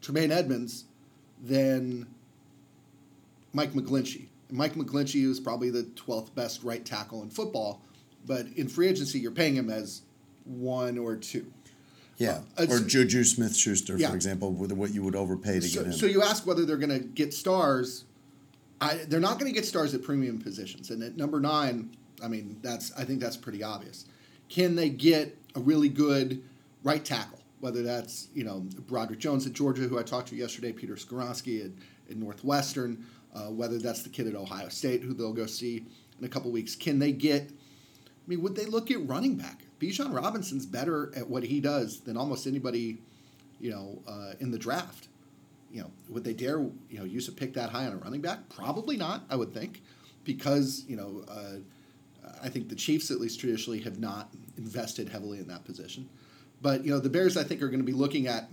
Tremaine 0.00 0.32
Edmunds 0.32 0.84
than 1.42 2.06
Mike 3.52 3.72
McGlinchey. 3.72 4.26
Mike 4.50 4.74
McGlinchey 4.74 5.28
is 5.28 5.38
probably 5.40 5.70
the 5.70 5.84
12th 5.94 6.34
best 6.34 6.62
right 6.64 6.84
tackle 6.84 7.22
in 7.22 7.30
football, 7.30 7.82
but 8.26 8.46
in 8.56 8.68
free 8.68 8.88
agency, 8.88 9.18
you're 9.20 9.30
paying 9.30 9.54
him 9.54 9.70
as 9.70 10.02
one 10.44 10.98
or 10.98 11.16
two. 11.16 11.46
Yeah. 12.16 12.40
Uh, 12.58 12.66
or 12.68 12.80
Juju 12.80 13.24
Smith 13.24 13.56
Schuster, 13.56 13.96
Yeah. 13.96 14.10
for 14.10 14.16
example, 14.16 14.52
with 14.52 14.72
what 14.72 14.92
you 14.92 15.02
would 15.02 15.16
overpay 15.16 15.60
to 15.60 15.68
So, 15.68 15.80
get 15.80 15.86
him. 15.86 15.92
so 15.98 16.06
you 16.06 16.22
ask 16.22 16.46
whether 16.46 16.66
they're 16.66 16.76
going 16.76 16.90
to 16.98 17.04
get 17.06 17.32
stars. 17.32 18.04
I, 18.80 18.96
they're 19.08 19.20
not 19.20 19.38
going 19.38 19.50
to 19.50 19.54
get 19.54 19.64
stars 19.66 19.94
at 19.94 20.02
premium 20.02 20.38
positions, 20.38 20.90
and 20.90 21.02
at 21.02 21.16
number 21.16 21.38
nine, 21.40 21.90
I 22.22 22.28
mean 22.28 22.56
that's 22.62 22.92
I 22.98 23.04
think 23.04 23.20
that's 23.20 23.36
pretty 23.36 23.62
obvious. 23.62 24.04
Can 24.48 24.74
they 24.74 24.88
get 24.90 25.36
a 25.54 25.60
really 25.60 25.88
good 25.88 26.42
right 26.82 27.04
tackle? 27.04 27.38
Whether 27.60 27.82
that's 27.82 28.28
you 28.34 28.42
know 28.44 28.60
Broderick 28.88 29.18
Jones 29.20 29.46
at 29.46 29.52
Georgia, 29.52 29.82
who 29.82 29.98
I 29.98 30.02
talked 30.02 30.28
to 30.28 30.36
yesterday, 30.36 30.72
Peter 30.72 30.94
Skoronski 30.96 31.64
at, 31.64 31.70
at 32.10 32.16
Northwestern, 32.16 33.04
uh, 33.34 33.50
whether 33.50 33.78
that's 33.78 34.02
the 34.02 34.08
kid 34.08 34.26
at 34.26 34.34
Ohio 34.34 34.68
State 34.68 35.02
who 35.02 35.14
they'll 35.14 35.32
go 35.32 35.46
see 35.46 35.84
in 36.18 36.24
a 36.24 36.28
couple 36.28 36.50
weeks. 36.50 36.74
Can 36.74 36.98
they 36.98 37.12
get? 37.12 37.42
I 37.50 38.26
mean, 38.26 38.42
would 38.42 38.56
they 38.56 38.66
look 38.66 38.90
at 38.90 39.06
running 39.06 39.36
back? 39.36 39.62
Bijan 39.80 40.14
Robinson's 40.14 40.66
better 40.66 41.12
at 41.16 41.28
what 41.28 41.42
he 41.42 41.60
does 41.60 42.00
than 42.00 42.16
almost 42.16 42.46
anybody, 42.46 42.98
you 43.60 43.70
know, 43.70 44.02
uh, 44.06 44.32
in 44.40 44.50
the 44.50 44.58
draft. 44.58 45.08
You 45.72 45.82
know, 45.82 45.90
would 46.08 46.24
they 46.24 46.34
dare, 46.34 46.58
you 46.58 46.98
know, 46.98 47.04
use 47.04 47.28
a 47.28 47.32
pick 47.32 47.54
that 47.54 47.70
high 47.70 47.86
on 47.86 47.92
a 47.92 47.96
running 47.96 48.20
back? 48.20 48.48
Probably 48.48 48.96
not. 48.96 49.22
I 49.30 49.36
would 49.36 49.54
think, 49.54 49.82
because 50.24 50.84
you 50.86 50.96
know, 50.96 51.24
uh, 51.28 51.58
I 52.42 52.48
think 52.48 52.68
the 52.68 52.74
Chiefs 52.74 53.10
at 53.10 53.20
least 53.20 53.40
traditionally 53.40 53.80
have 53.80 53.98
not 53.98 54.30
invested 54.58 55.08
heavily 55.08 55.38
in 55.38 55.46
that 55.48 55.64
position. 55.64 56.08
But 56.60 56.84
you 56.84 56.90
know, 56.90 56.98
the 56.98 57.08
Bears 57.08 57.36
I 57.36 57.44
think 57.44 57.62
are 57.62 57.68
going 57.68 57.80
to 57.80 57.86
be 57.86 57.92
looking 57.92 58.26
at 58.26 58.50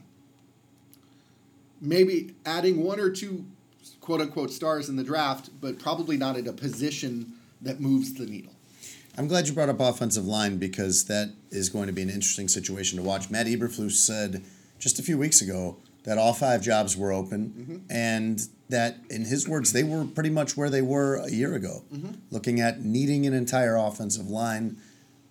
maybe 1.82 2.36
adding 2.46 2.84
one 2.84 3.00
or 3.00 3.10
two 3.10 3.46
quote 4.02 4.22
unquote 4.22 4.52
stars 4.52 4.90
in 4.90 4.96
the 4.96 5.04
draft, 5.04 5.50
but 5.62 5.80
probably 5.80 6.18
not 6.18 6.38
at 6.38 6.48
a 6.48 6.54
position 6.54 7.34
that 7.62 7.80
moves 7.80 8.14
the 8.14 8.26
needle. 8.26 8.54
I'm 9.18 9.28
glad 9.28 9.48
you 9.48 9.54
brought 9.54 9.70
up 9.70 9.80
offensive 9.80 10.26
line 10.26 10.58
because 10.58 11.06
that 11.06 11.34
is 11.50 11.70
going 11.70 11.88
to 11.88 11.94
be 11.94 12.04
an 12.04 12.10
interesting 12.10 12.48
situation 12.48 12.98
to 12.98 13.04
watch. 13.04 13.32
Matt 13.32 13.48
Eberflus 13.48 13.94
said 13.94 14.44
just 14.78 15.00
a 15.00 15.04
few 15.04 15.18
weeks 15.18 15.42
ago 15.42 15.78
that 16.04 16.20
all 16.20 16.34
five 16.34 16.62
jobs 16.62 16.96
were 16.96 17.12
open 17.12 17.84
and 17.90 18.48
that, 18.70 18.98
in 19.10 19.26
his 19.26 19.48
words, 19.48 19.74
they 19.74 19.84
were 19.84 20.06
pretty 20.06 20.30
much 20.30 20.56
where 20.56 20.70
they 20.70 20.82
were 20.82 21.16
a 21.16 21.32
year 21.32 21.56
ago, 21.56 21.84
looking 22.30 22.62
at 22.62 22.84
needing 22.84 23.26
an 23.26 23.34
entire 23.34 23.76
offensive 23.76 24.30
line 24.30 24.78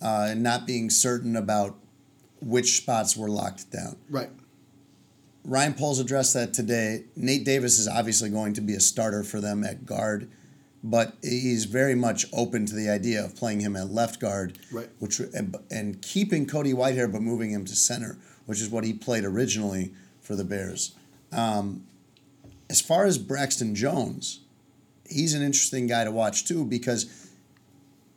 uh, 0.02 0.28
and 0.30 0.42
not 0.42 0.66
being 0.66 0.90
certain 0.90 1.36
about 1.36 1.76
which 2.40 2.78
spots 2.78 3.16
were 3.16 3.28
locked 3.28 3.70
down. 3.70 3.96
Right. 4.10 4.30
Ryan 5.46 5.74
Poles 5.74 6.00
addressed 6.00 6.34
that 6.34 6.52
today. 6.52 7.04
Nate 7.14 7.44
Davis 7.44 7.78
is 7.78 7.86
obviously 7.86 8.30
going 8.30 8.52
to 8.54 8.60
be 8.60 8.74
a 8.74 8.80
starter 8.80 9.22
for 9.22 9.40
them 9.40 9.62
at 9.62 9.86
guard, 9.86 10.28
but 10.82 11.14
he's 11.22 11.66
very 11.66 11.94
much 11.94 12.26
open 12.32 12.66
to 12.66 12.74
the 12.74 12.88
idea 12.90 13.24
of 13.24 13.36
playing 13.36 13.60
him 13.60 13.76
at 13.76 13.90
left 13.92 14.18
guard, 14.20 14.58
Right. 14.72 14.88
which 14.98 15.20
and, 15.20 15.56
and 15.70 16.02
keeping 16.02 16.46
Cody 16.46 16.72
Whitehair 16.72 17.10
but 17.10 17.22
moving 17.22 17.50
him 17.52 17.64
to 17.64 17.76
center, 17.76 18.18
which 18.46 18.60
is 18.60 18.68
what 18.70 18.82
he 18.82 18.92
played 18.92 19.24
originally 19.24 19.92
for 20.20 20.34
the 20.34 20.44
Bears. 20.44 20.94
Um, 21.32 21.86
as 22.68 22.80
far 22.80 23.04
as 23.04 23.16
Braxton 23.16 23.76
Jones, 23.76 24.40
he's 25.08 25.32
an 25.32 25.42
interesting 25.42 25.86
guy 25.86 26.02
to 26.02 26.10
watch 26.10 26.44
too 26.44 26.64
because, 26.64 27.30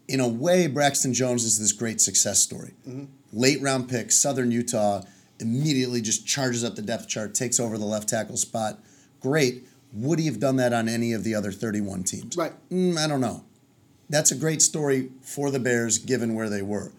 in 0.07 0.19
a 0.19 0.27
way, 0.27 0.65
Braxton 0.65 1.13
Jones 1.13 1.43
is 1.43 1.59
this 1.59 1.73
great 1.73 2.01
success 2.01 2.39
story. 2.39 2.73
Late 3.31 3.61
round 3.61 3.87
pick, 3.87 4.11
Southern 4.11 4.49
Utah, 4.49 5.03
immediately 5.39 6.01
just 6.01 6.25
charges 6.27 6.63
up 6.63 6.75
the 6.75 6.81
depth 6.81 7.07
chart, 7.07 7.33
takes 7.33 7.59
over 7.59 7.77
the 7.77 7.85
left 7.85 8.09
tackle 8.09 8.37
spot. 8.37 8.79
Great. 9.21 9.65
Would 9.93 10.19
he 10.19 10.25
have 10.27 10.39
done 10.39 10.57
that 10.57 10.73
on 10.73 10.87
any 10.87 11.13
of 11.13 11.23
the 11.23 11.33
other 11.35 11.51
31 11.51 12.03
teams? 12.03 12.37
Right. 12.37 12.53
Mm, 12.69 12.97
I 12.97 13.07
don't 13.07 13.21
know. 13.21 13.43
That's 14.09 14.31
a 14.31 14.35
great 14.35 14.61
story 14.61 15.09
for 15.21 15.51
the 15.51 15.59
Bears 15.59 15.97
given 15.97 16.33
where 16.35 16.49
they 16.49 16.61
were. 16.61 16.91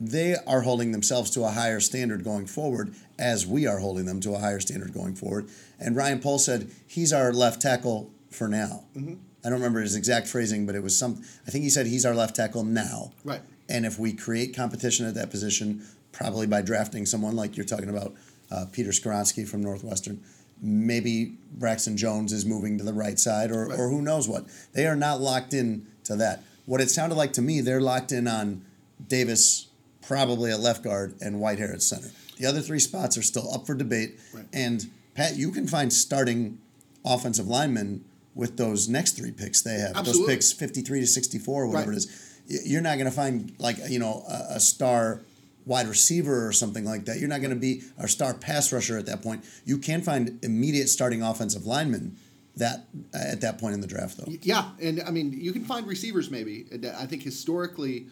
they 0.00 0.34
are 0.48 0.62
holding 0.62 0.90
themselves 0.90 1.30
to 1.30 1.44
a 1.44 1.50
higher 1.50 1.78
standard 1.78 2.24
going 2.24 2.46
forward, 2.46 2.92
as 3.18 3.46
we 3.46 3.66
are 3.68 3.78
holding 3.78 4.04
them 4.04 4.18
to 4.20 4.34
a 4.34 4.38
higher 4.38 4.58
standard 4.58 4.92
going 4.92 5.14
forward. 5.14 5.48
And 5.78 5.94
Ryan 5.94 6.18
Poles 6.18 6.44
said 6.44 6.70
he's 6.86 7.12
our 7.12 7.32
left 7.32 7.62
tackle 7.62 8.10
for 8.28 8.48
now. 8.48 8.82
Mm-hmm. 8.96 9.14
I 9.44 9.48
don't 9.48 9.58
remember 9.58 9.80
his 9.80 9.94
exact 9.94 10.26
phrasing, 10.26 10.66
but 10.66 10.74
it 10.74 10.82
was 10.82 10.96
some. 10.98 11.22
I 11.46 11.50
think 11.50 11.62
he 11.62 11.70
said 11.70 11.86
he's 11.86 12.04
our 12.04 12.14
left 12.14 12.34
tackle 12.34 12.64
now. 12.64 13.12
Right. 13.24 13.42
And 13.68 13.86
if 13.86 13.98
we 13.98 14.12
create 14.12 14.54
competition 14.56 15.06
at 15.06 15.14
that 15.14 15.30
position, 15.30 15.84
probably 16.12 16.46
by 16.46 16.62
drafting 16.62 17.06
someone 17.06 17.34
like 17.36 17.56
you're 17.56 17.66
talking 17.66 17.88
about, 17.88 18.14
uh, 18.50 18.66
Peter 18.70 18.90
Skoronski 18.90 19.46
from 19.48 19.62
Northwestern, 19.62 20.20
maybe 20.60 21.34
Braxton 21.54 21.96
Jones 21.96 22.32
is 22.32 22.44
moving 22.46 22.78
to 22.78 22.84
the 22.84 22.92
right 22.92 23.18
side, 23.18 23.50
or, 23.50 23.66
Right. 23.68 23.78
or 23.78 23.88
who 23.88 24.02
knows 24.02 24.28
what. 24.28 24.46
They 24.72 24.86
are 24.86 24.96
not 24.96 25.20
locked 25.20 25.54
in 25.54 25.86
to 26.04 26.16
that. 26.16 26.44
What 26.66 26.80
it 26.80 26.90
sounded 26.90 27.16
like 27.16 27.32
to 27.34 27.42
me, 27.42 27.60
they're 27.60 27.80
locked 27.80 28.12
in 28.12 28.28
on 28.28 28.62
Davis, 29.08 29.66
probably 30.06 30.50
at 30.52 30.60
left 30.60 30.84
guard, 30.84 31.14
and 31.20 31.36
Whitehair 31.36 31.72
at 31.72 31.82
center. 31.82 32.10
The 32.38 32.46
other 32.46 32.60
three 32.60 32.78
spots 32.78 33.16
are 33.18 33.22
still 33.22 33.52
up 33.52 33.66
for 33.66 33.74
debate. 33.74 34.18
Right. 34.32 34.44
And 34.52 34.90
Pat, 35.14 35.36
you 35.36 35.50
can 35.50 35.66
find 35.66 35.92
starting 35.92 36.58
offensive 37.04 37.48
linemen 37.48 38.04
with 38.34 38.56
those 38.56 38.88
next 38.88 39.12
three 39.12 39.32
picks 39.32 39.60
they 39.62 39.74
have. 39.74 39.96
Absolutely. 39.96 40.34
Those 40.34 40.34
picks, 40.34 40.52
53 40.52 41.00
to 41.00 41.06
64, 41.06 41.66
whatever 41.66 41.90
Right. 41.90 41.96
it 41.96 42.06
is. 42.48 42.64
You're 42.66 42.80
not 42.80 42.94
going 42.96 43.08
to 43.10 43.14
find, 43.14 43.52
like, 43.58 43.76
you 43.88 43.98
know, 43.98 44.24
a, 44.28 44.54
a 44.56 44.60
star 44.60 45.20
wide 45.66 45.86
receiver 45.86 46.46
or 46.46 46.52
something 46.52 46.84
like 46.84 47.04
that. 47.04 47.18
You're 47.18 47.28
not 47.28 47.40
going 47.40 47.50
to 47.50 47.56
be 47.56 47.82
a 47.98 48.08
star 48.08 48.34
pass 48.34 48.72
rusher 48.72 48.98
at 48.98 49.06
that 49.06 49.22
point. 49.22 49.44
You 49.64 49.78
can 49.78 50.02
find 50.02 50.38
immediate 50.44 50.88
starting 50.88 51.22
offensive 51.22 51.66
linemen 51.66 52.16
that 52.56 52.84
at 53.14 53.40
that 53.40 53.58
point 53.58 53.74
in 53.74 53.80
the 53.80 53.86
draft, 53.86 54.18
though. 54.18 54.30
Yeah, 54.42 54.70
and 54.80 55.02
I 55.06 55.10
mean, 55.10 55.32
you 55.32 55.52
can 55.52 55.64
find 55.64 55.86
receivers 55.86 56.30
maybe. 56.30 56.66
I 56.98 57.06
think 57.06 57.22
historically, 57.22 58.06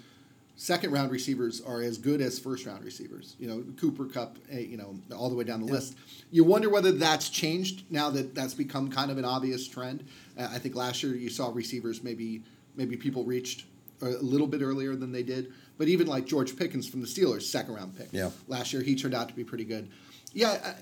second 0.57 0.93
round 0.93 1.11
receivers 1.11 1.61
are 1.61 1.83
as 1.83 1.99
good 1.99 2.21
as 2.21 2.39
first 2.39 2.67
round 2.67 2.85
receivers. 2.85 3.37
You 3.39 3.49
know, 3.49 3.65
Cooper 3.79 4.07
Kupp, 4.07 4.39
eh, 4.51 4.61
you 4.61 4.77
know, 4.77 4.95
all 5.15 5.29
the 5.29 5.35
way 5.35 5.45
down 5.45 5.61
the 5.61 5.73
list. 5.73 5.97
You 6.31 6.45
wonder 6.45 6.71
whether 6.71 6.93
that's 6.93 7.29
changed 7.29 7.85
now 7.91 8.11
that 8.11 8.35
that's 8.35 8.55
become 8.55 8.91
kind 8.91 9.11
of 9.11 9.19
an 9.19 9.25
obvious 9.25 9.67
trend. 9.69 10.07
Uh, 10.39 10.49
I 10.51 10.59
think 10.59 10.75
last 10.75 11.03
year 11.03 11.15
you 11.15 11.29
saw 11.29 11.51
receivers 11.53 12.03
maybe 12.03 12.43
maybe 12.77 12.97
people 12.97 13.25
reached 13.25 13.65
a 14.03 14.07
little 14.07 14.47
bit 14.47 14.63
earlier 14.63 14.97
than 14.97 15.13
they 15.13 15.23
did. 15.23 15.53
But 15.81 15.89
even 15.89 16.07
like 16.07 16.27
George 16.27 16.59
Pickens 16.59 16.87
from 16.87 17.01
the 17.01 17.07
Steelers, 17.07 17.41
second 17.41 17.75
round 17.75 17.97
pick. 17.97 18.09
Yeah. 18.13 18.29
Last 18.49 18.71
year 18.75 18.83
he 18.83 18.95
turned 18.95 19.15
out 19.15 19.31
to 19.31 19.35
be 19.35 19.45
pretty 19.45 19.65
good. 19.65 19.89
Yeah, 20.35 20.75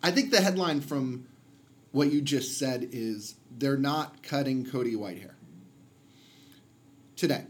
I, 0.00 0.08
I 0.08 0.10
think 0.12 0.30
the 0.30 0.40
headline 0.40 0.80
from 0.80 1.26
what 1.90 2.12
you 2.12 2.20
just 2.20 2.56
said 2.56 2.88
is 2.92 3.34
they're 3.58 3.76
not 3.76 4.22
cutting 4.22 4.64
Cody 4.64 4.94
Whitehair 4.94 5.32
today. 7.16 7.46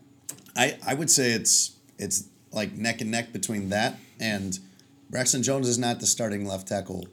I, 0.57 0.79
I 0.87 0.95
would 0.95 1.11
say 1.11 1.33
it's 1.33 1.77
it's 1.99 2.25
like 2.53 2.73
neck 2.73 3.03
and 3.03 3.11
neck 3.11 3.35
between 3.35 3.69
that 3.69 3.99
and 4.19 4.59
Braxton 5.11 5.43
Jones 5.43 5.69
is 5.69 5.77
not 5.77 6.01
the 6.01 6.07
starting 6.07 6.47
left 6.47 6.69
tackle 6.69 7.07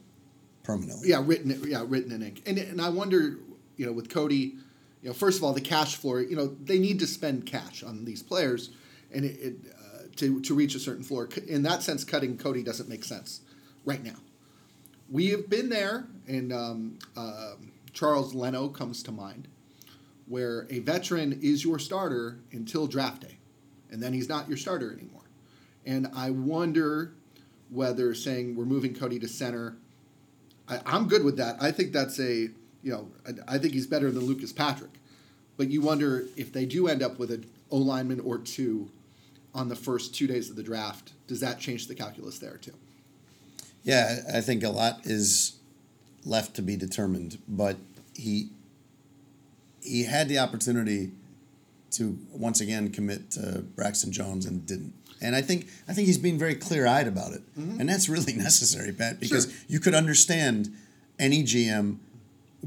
permanently. 0.62 1.10
Yeah, 1.10 1.22
written 1.22 1.60
yeah 1.66 1.84
written 1.86 2.12
in 2.12 2.22
ink. 2.22 2.42
And 2.46 2.56
and 2.56 2.80
I 2.80 2.88
wonder, 2.88 3.36
you 3.76 3.84
know, 3.84 3.92
with 3.92 4.08
Cody, 4.08 4.54
you 5.02 5.10
know, 5.10 5.12
first 5.12 5.36
of 5.36 5.44
all, 5.44 5.52
the 5.52 5.60
cash 5.60 5.96
floor. 5.96 6.22
You 6.22 6.36
know, 6.36 6.46
they 6.46 6.78
need 6.78 6.98
to 7.00 7.06
spend 7.06 7.44
cash 7.44 7.82
on 7.82 8.06
these 8.06 8.22
players, 8.22 8.70
and 9.12 9.24
it, 9.24 9.38
it 9.40 9.54
uh, 9.78 10.02
to 10.16 10.40
to 10.42 10.54
reach 10.54 10.74
a 10.74 10.80
certain 10.80 11.04
floor. 11.04 11.28
In 11.46 11.62
that 11.62 11.82
sense, 11.82 12.04
cutting 12.04 12.36
Cody 12.36 12.62
doesn't 12.62 12.88
make 12.88 13.04
sense 13.04 13.40
right 13.84 14.02
now. 14.02 14.16
We 15.10 15.28
have 15.30 15.50
been 15.50 15.68
there, 15.68 16.06
and 16.28 16.52
um, 16.52 16.98
uh, 17.16 17.54
Charles 17.92 18.34
Leno 18.34 18.68
comes 18.68 19.02
to 19.04 19.12
mind, 19.12 19.48
where 20.26 20.66
a 20.70 20.78
veteran 20.78 21.38
is 21.42 21.64
your 21.64 21.78
starter 21.78 22.38
until 22.52 22.86
draft 22.86 23.22
day, 23.22 23.38
and 23.90 24.02
then 24.02 24.12
he's 24.12 24.28
not 24.28 24.48
your 24.48 24.56
starter 24.56 24.92
anymore. 24.92 25.22
And 25.84 26.08
I 26.14 26.30
wonder 26.30 27.12
whether 27.70 28.14
saying 28.14 28.56
we're 28.56 28.64
moving 28.64 28.94
Cody 28.94 29.18
to 29.18 29.28
center 29.28 29.76
I, 30.70 30.80
I'm 30.86 31.08
good 31.08 31.24
with 31.24 31.36
that. 31.36 31.56
I 31.60 31.72
think 31.72 31.92
that's 31.92 32.18
a 32.18 32.48
you 32.82 32.92
know 32.92 33.08
I, 33.26 33.56
I 33.56 33.58
think 33.58 33.74
he's 33.74 33.86
better 33.86 34.10
than 34.10 34.24
Lucas 34.24 34.52
Patrick, 34.52 34.92
but 35.56 35.68
you 35.68 35.82
wonder 35.82 36.24
if 36.36 36.52
they 36.52 36.64
do 36.64 36.88
end 36.88 37.02
up 37.02 37.18
with 37.18 37.30
an 37.30 37.50
O 37.70 37.76
lineman 37.76 38.20
or 38.20 38.38
two 38.38 38.88
on 39.54 39.68
the 39.68 39.76
first 39.76 40.14
two 40.14 40.26
days 40.26 40.48
of 40.50 40.56
the 40.56 40.62
draft. 40.62 41.12
Does 41.26 41.40
that 41.40 41.58
change 41.58 41.86
the 41.88 41.94
calculus 41.94 42.38
there 42.38 42.56
too? 42.56 42.74
Yeah, 43.82 44.18
I 44.32 44.40
think 44.40 44.62
a 44.62 44.68
lot 44.68 45.00
is 45.04 45.56
left 46.24 46.54
to 46.56 46.62
be 46.62 46.76
determined, 46.76 47.38
but 47.48 47.76
he 48.14 48.50
he 49.82 50.04
had 50.04 50.28
the 50.28 50.38
opportunity 50.38 51.10
to 51.92 52.18
once 52.32 52.60
again 52.60 52.90
commit 52.90 53.30
to 53.32 53.64
Braxton 53.74 54.12
Jones 54.12 54.44
and 54.46 54.64
didn't. 54.66 54.92
And 55.22 55.34
I 55.34 55.40
think 55.42 55.66
I 55.88 55.92
think 55.94 56.06
he's 56.06 56.18
being 56.18 56.38
very 56.38 56.54
clear 56.54 56.86
eyed 56.86 57.06
about 57.08 57.32
it, 57.32 57.42
and 57.56 57.88
that's 57.88 58.08
really 58.08 58.32
necessary, 58.36 58.92
Pat, 58.92 59.18
because 59.20 59.46
Mm-hmm. 59.46 59.56
Sure. 59.56 59.64
you 59.68 59.80
could 59.80 59.94
understand 59.94 60.74
any 61.18 61.42
GM 61.42 61.96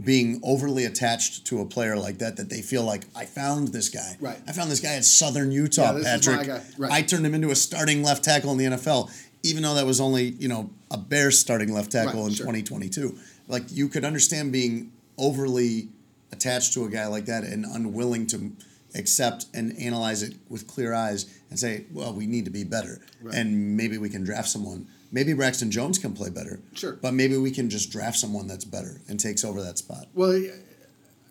being 0.02 0.40
overly 0.44 0.86
attached 0.86 1.46
to 1.46 1.62
a 1.62 1.66
player 1.66 1.96
like 1.96 2.18
that 2.18 2.38
that 2.38 2.50
they 2.50 2.62
feel 2.62 2.84
like 2.84 3.04
I 3.16 3.26
found 3.26 3.68
this 3.70 3.90
guy. 3.90 4.18
Right. 4.20 4.40
I 4.48 4.52
found 4.52 4.72
this 4.72 4.80
guy 4.80 4.96
at 4.96 5.06
Southern 5.06 5.52
Utah, 5.52 5.84
Yeah, 5.84 5.92
this 6.00 6.08
is 6.08 6.28
my 6.28 6.36
Patrick. 6.38 6.64
Right. 6.80 6.92
I 6.92 7.02
turned 7.04 7.26
him 7.26 7.36
into 7.36 7.52
a 7.52 7.56
starting 7.56 8.02
left 8.02 8.24
tackle 8.24 8.52
in 8.54 8.58
the 8.58 8.66
NFL, 8.66 9.12
even 9.44 9.62
though 9.64 9.76
that 9.76 9.86
was 9.86 10.02
only 10.02 10.30
you 10.30 10.48
know 10.48 10.72
a 10.90 10.98
Bears 10.98 11.38
starting 11.38 11.72
left 11.74 11.92
tackle 11.92 12.22
Right, 12.22 12.30
in 12.30 12.34
sure. 12.36 12.46
2022. 12.48 13.16
Like 13.48 13.64
you 13.72 13.88
could 13.88 14.04
understand 14.04 14.52
being 14.52 14.92
overly 15.18 15.90
attached 16.32 16.74
to 16.74 16.86
a 16.86 16.90
guy 16.90 17.06
like 17.06 17.26
that 17.26 17.44
and 17.44 17.64
unwilling 17.66 18.26
to 18.28 18.52
accept 18.96 19.46
and 19.54 19.78
analyze 19.80 20.24
it 20.24 20.34
with 20.50 20.66
clear 20.68 20.94
eyes 20.94 21.26
and 21.50 21.60
say, 21.60 21.86
well, 21.94 22.14
we 22.14 22.26
need 22.26 22.46
to 22.46 22.52
be 22.52 22.64
better, 22.64 23.00
Right. 23.22 23.36
and 23.36 23.78
maybe 23.78 23.98
we 24.00 24.10
can 24.10 24.24
draft 24.24 24.50
someone. 24.50 24.88
Maybe 25.14 25.34
Braxton 25.34 25.70
Jones 25.70 26.00
can 26.00 26.14
play 26.14 26.32
better. 26.32 26.60
Sure. 26.74 26.94
But 26.94 27.14
maybe 27.14 27.38
we 27.38 27.52
can 27.52 27.70
just 27.70 27.92
draft 27.92 28.18
someone 28.18 28.48
that's 28.48 28.66
better 28.66 29.00
and 29.08 29.20
takes 29.20 29.46
over 29.46 29.62
that 29.62 29.78
spot. 29.78 30.08
Well, 30.16 30.44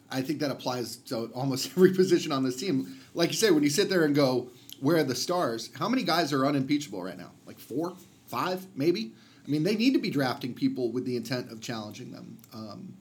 I 0.08 0.22
think 0.22 0.38
that 0.38 0.52
applies 0.52 0.96
to 1.08 1.26
almost 1.34 1.66
every 1.76 1.92
position 1.92 2.30
on 2.30 2.44
this 2.44 2.56
team. 2.56 3.00
Like 3.12 3.30
you 3.30 3.36
say, 3.36 3.50
when 3.50 3.64
you 3.64 3.70
sit 3.70 3.90
there 3.90 4.04
and 4.04 4.14
go, 4.14 4.48
"Where 4.80 4.98
are 4.98 5.02
the 5.02 5.16
stars?" 5.16 5.70
How 5.76 5.88
many 5.88 6.04
guys 6.04 6.32
are 6.32 6.46
unimpeachable 6.46 7.02
right 7.02 7.18
now? 7.18 7.32
Like 7.44 7.58
four, 7.58 7.94
five, 8.28 8.64
maybe. 8.76 9.12
I 9.44 9.50
mean, 9.50 9.64
they 9.64 9.74
need 9.74 9.94
to 9.94 9.98
be 9.98 10.10
drafting 10.10 10.54
people 10.54 10.92
with 10.92 11.04
the 11.04 11.16
intent 11.16 11.50
of 11.50 11.60
challenging 11.60 12.12
them. 12.12 12.38
Um, 12.54 12.94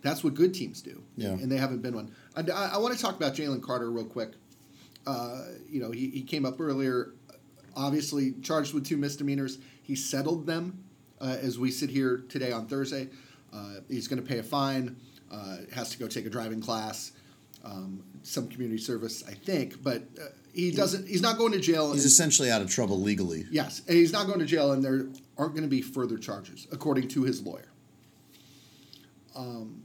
that's 0.00 0.24
what 0.24 0.32
good 0.32 0.54
teams 0.54 0.80
do. 0.80 1.02
Yeah. 1.16 1.28
And 1.28 1.52
they 1.52 1.58
haven't 1.58 1.82
been 1.82 1.94
one. 1.94 2.10
I, 2.34 2.40
I 2.40 2.78
want 2.78 2.96
to 2.96 3.00
talk 3.00 3.16
about 3.16 3.34
Jalen 3.34 3.62
Carter 3.62 3.90
real 3.90 4.06
quick. 4.06 4.32
Uh, 5.06 5.42
you 5.68 5.80
know, 5.80 5.90
he, 5.90 6.08
he 6.08 6.22
came 6.22 6.46
up 6.46 6.58
earlier, 6.58 7.12
obviously 7.76 8.32
charged 8.42 8.72
with 8.72 8.86
two 8.86 8.96
misdemeanors. 8.96 9.58
He 9.92 9.96
settled 9.96 10.46
them 10.46 10.84
uh, 11.20 11.36
as 11.42 11.58
we 11.58 11.70
sit 11.70 11.90
here 11.90 12.24
today 12.30 12.50
on 12.50 12.66
Thursday. 12.66 13.10
Uh, 13.52 13.74
he's 13.90 14.08
going 14.08 14.22
to 14.22 14.26
pay 14.26 14.38
a 14.38 14.42
fine, 14.42 14.96
uh, 15.30 15.58
has 15.74 15.90
to 15.90 15.98
go 15.98 16.08
take 16.08 16.24
a 16.24 16.30
driving 16.30 16.62
class, 16.62 17.12
um, 17.62 18.02
some 18.22 18.48
community 18.48 18.80
service, 18.80 19.22
I 19.28 19.32
think. 19.32 19.82
But 19.82 20.04
uh, 20.18 20.28
he 20.54 20.70
doesn't. 20.70 21.06
He's 21.06 21.20
not 21.20 21.36
going 21.36 21.52
to 21.52 21.60
jail. 21.60 21.92
He's 21.92 22.04
and- 22.04 22.10
essentially 22.10 22.50
out 22.50 22.62
of 22.62 22.70
trouble 22.70 23.02
legally. 23.02 23.44
Yes, 23.50 23.82
and 23.86 23.94
he's 23.94 24.14
not 24.14 24.26
going 24.26 24.38
to 24.38 24.46
jail, 24.46 24.72
and 24.72 24.82
there 24.82 25.08
aren't 25.36 25.52
going 25.52 25.64
to 25.64 25.68
be 25.68 25.82
further 25.82 26.16
charges, 26.16 26.66
according 26.72 27.08
to 27.08 27.24
his 27.24 27.42
lawyer. 27.42 27.68
Um, 29.36 29.82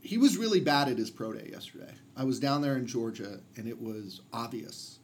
he 0.00 0.18
was 0.18 0.36
really 0.36 0.58
bad 0.58 0.88
at 0.88 0.98
his 0.98 1.12
pro 1.12 1.32
day 1.32 1.48
yesterday. 1.52 1.94
I 2.16 2.24
was 2.24 2.40
down 2.40 2.60
there 2.60 2.76
in 2.76 2.88
Georgia, 2.88 3.38
and 3.56 3.68
it 3.68 3.80
was 3.80 4.20
obvious. 4.32 4.98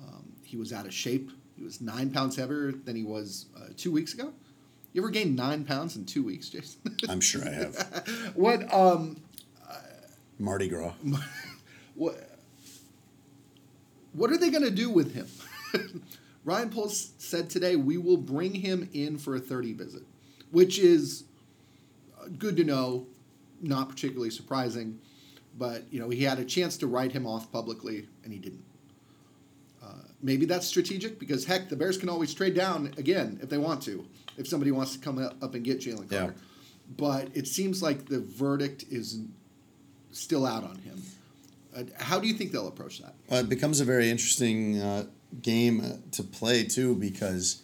Um, 0.00 0.32
he 0.44 0.56
was 0.56 0.72
out 0.72 0.86
of 0.86 0.94
shape. 0.94 1.32
He 1.56 1.62
was 1.62 1.80
nine 1.80 2.10
pounds 2.10 2.36
heavier 2.36 2.72
than 2.72 2.96
he 2.96 3.04
was 3.04 3.46
uh, 3.56 3.68
two 3.76 3.92
weeks 3.92 4.14
ago. 4.14 4.32
You 4.92 5.02
ever 5.02 5.10
gained 5.10 5.34
nine 5.36 5.64
pounds 5.64 5.96
in 5.96 6.04
two 6.04 6.22
weeks, 6.22 6.48
Jason? 6.48 6.80
I'm 7.08 7.20
sure 7.20 7.42
I 7.46 7.52
have. 7.52 8.32
what? 8.34 8.72
Um, 8.72 9.20
Mardi 10.38 10.68
Gras. 10.68 10.92
what? 11.94 12.30
What 14.12 14.30
are 14.30 14.36
they 14.38 14.50
going 14.50 14.62
to 14.62 14.70
do 14.70 14.90
with 14.90 15.14
him? 15.14 15.26
Ryan 16.44 16.72
s- 16.84 17.12
said 17.18 17.50
today 17.50 17.74
we 17.76 17.96
will 17.98 18.16
bring 18.16 18.54
him 18.54 18.88
in 18.92 19.18
for 19.18 19.34
a 19.34 19.40
30 19.40 19.72
visit, 19.72 20.02
which 20.50 20.78
is 20.78 21.24
uh, 22.20 22.26
good 22.38 22.56
to 22.58 22.64
know, 22.64 23.06
not 23.60 23.88
particularly 23.88 24.30
surprising, 24.30 25.00
but 25.58 25.84
you 25.90 25.98
know 26.00 26.10
he 26.10 26.22
had 26.22 26.38
a 26.38 26.44
chance 26.44 26.76
to 26.78 26.86
write 26.86 27.12
him 27.12 27.26
off 27.26 27.50
publicly 27.50 28.08
and 28.22 28.32
he 28.32 28.38
didn't. 28.38 28.64
Maybe 30.24 30.46
that's 30.46 30.66
strategic 30.66 31.18
because 31.18 31.44
heck, 31.44 31.68
the 31.68 31.76
Bears 31.76 31.98
can 31.98 32.08
always 32.08 32.32
trade 32.32 32.54
down 32.54 32.90
again 32.96 33.38
if 33.42 33.50
they 33.50 33.58
want 33.58 33.82
to, 33.82 34.06
if 34.38 34.48
somebody 34.48 34.70
wants 34.70 34.94
to 34.94 34.98
come 34.98 35.18
up 35.18 35.54
and 35.54 35.62
get 35.62 35.80
Jalen 35.80 36.10
Yeah. 36.10 36.18
Carter. 36.20 36.34
But 36.96 37.28
it 37.34 37.46
seems 37.46 37.82
like 37.82 38.06
the 38.06 38.20
verdict 38.20 38.86
is 38.90 39.18
still 40.12 40.46
out 40.46 40.64
on 40.64 40.76
him. 40.78 41.02
Uh, 41.76 41.82
how 41.98 42.18
do 42.18 42.26
you 42.26 42.32
think 42.32 42.52
they'll 42.52 42.68
approach 42.68 43.00
that? 43.02 43.14
Well, 43.28 43.40
it 43.40 43.50
becomes 43.50 43.80
a 43.80 43.84
very 43.84 44.08
interesting 44.08 44.80
uh, 44.80 45.04
game 45.42 45.80
uh, 45.82 45.96
to 46.12 46.22
play 46.22 46.64
too 46.64 46.94
because 46.94 47.62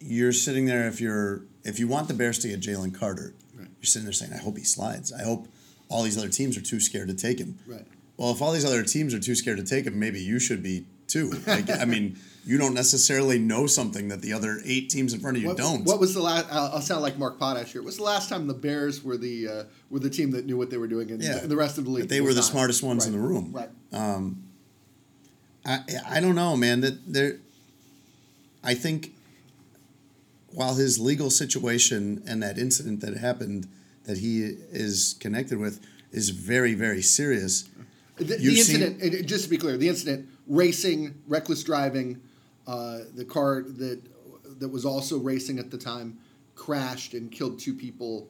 you're 0.00 0.32
sitting 0.32 0.66
there 0.66 0.86
if 0.86 1.00
you're 1.00 1.42
if 1.64 1.80
you 1.80 1.88
want 1.88 2.06
the 2.06 2.14
Bears 2.14 2.38
to 2.40 2.48
get 2.48 2.60
Jalen 2.60 2.94
Carter, 2.94 3.34
Right. 3.56 3.66
you're 3.80 3.86
sitting 3.86 4.04
there 4.04 4.12
saying, 4.12 4.32
"I 4.32 4.36
hope 4.38 4.58
he 4.58 4.64
slides. 4.64 5.12
I 5.12 5.22
hope 5.24 5.48
all 5.88 6.02
these 6.04 6.18
other 6.18 6.28
teams 6.28 6.56
are 6.56 6.60
too 6.62 6.78
scared 6.80 7.08
to 7.08 7.14
take 7.14 7.38
him." 7.40 7.58
Right. 7.66 7.86
Well, 8.16 8.30
if 8.30 8.40
all 8.42 8.52
these 8.52 8.64
other 8.64 8.82
teams 8.84 9.12
are 9.14 9.18
too 9.20 9.34
scared 9.34 9.58
to 9.58 9.64
take 9.64 9.86
him, 9.86 9.98
maybe 9.98 10.20
you 10.20 10.38
should 10.38 10.62
be 10.62 10.84
too. 11.12 11.30
Like, 11.46 11.68
I 11.70 11.84
mean, 11.84 12.18
you 12.44 12.58
don't 12.58 12.74
necessarily 12.74 13.38
know 13.38 13.66
something 13.66 14.08
that 14.08 14.20
the 14.22 14.32
other 14.32 14.60
eight 14.64 14.88
teams 14.90 15.12
in 15.14 15.20
front 15.20 15.36
of 15.36 15.42
you 15.42 15.48
What, 15.50 15.56
don't. 15.58 15.84
what 15.84 16.00
was 16.00 16.14
the 16.14 16.22
last? 16.22 16.46
I'll, 16.50 16.72
I'll 16.74 16.80
sound 16.80 17.02
like 17.02 17.18
Mark 17.18 17.38
Potash 17.38 17.72
here. 17.72 17.82
What 17.82 17.86
was 17.86 17.98
the 17.98 18.02
last 18.02 18.28
time 18.28 18.46
the 18.46 18.54
Bears 18.54 19.04
were 19.04 19.16
the 19.16 19.48
uh, 19.48 19.64
were 19.90 20.00
the 20.00 20.10
team 20.10 20.30
that 20.32 20.46
knew 20.46 20.56
what 20.56 20.70
they 20.70 20.78
were 20.78 20.88
doing, 20.88 21.10
and 21.10 21.22
Yeah. 21.22 21.38
the 21.40 21.56
rest 21.56 21.78
of 21.78 21.84
the 21.84 21.90
league? 21.90 22.08
They 22.08 22.20
were 22.20 22.30
the 22.30 22.36
not? 22.36 22.44
smartest 22.44 22.82
ones 22.82 23.06
in 23.06 23.12
the 23.12 23.18
room. 23.18 23.52
Right. 23.52 23.70
I 25.64 25.80
I 26.08 26.20
don't 26.20 26.34
know, 26.34 26.56
man. 26.56 26.80
That 26.80 27.12
there, 27.12 27.36
I 28.64 28.74
think, 28.74 29.12
while 30.50 30.74
his 30.74 30.98
legal 30.98 31.30
situation 31.30 32.22
and 32.26 32.42
that 32.42 32.58
incident 32.58 33.00
that 33.02 33.16
happened 33.16 33.68
that 34.04 34.18
he 34.18 34.40
is 34.72 35.14
connected 35.20 35.58
with 35.58 35.80
is 36.10 36.30
very 36.30 36.74
very 36.74 37.02
serious. 37.02 37.68
The, 38.16 38.24
the 38.24 38.40
You've 38.40 38.58
seen- 38.58 38.82
incident, 38.82 39.26
just 39.26 39.44
to 39.44 39.50
be 39.50 39.56
clear, 39.56 39.76
the 39.76 39.88
incident, 39.88 40.28
racing, 40.46 41.14
reckless 41.26 41.62
driving, 41.62 42.20
uh, 42.66 43.00
the 43.14 43.24
car 43.24 43.62
that 43.62 44.00
that 44.58 44.68
was 44.68 44.84
also 44.84 45.18
racing 45.18 45.58
at 45.58 45.70
the 45.70 45.78
time 45.78 46.18
crashed 46.54 47.14
and 47.14 47.30
killed 47.30 47.58
two 47.58 47.74
people, 47.74 48.28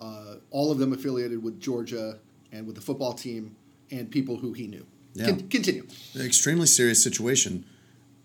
uh, 0.00 0.36
all 0.50 0.70
of 0.70 0.78
them 0.78 0.92
affiliated 0.92 1.42
with 1.42 1.60
Georgia 1.60 2.18
and 2.52 2.66
with 2.66 2.74
the 2.74 2.80
football 2.80 3.12
team 3.12 3.54
and 3.90 4.10
people 4.10 4.36
who 4.36 4.52
he 4.52 4.66
knew. 4.66 4.86
Yeah. 5.14 5.26
Con- 5.26 5.48
continue. 5.48 5.86
Extremely 6.18 6.66
serious 6.66 7.02
situation. 7.02 7.64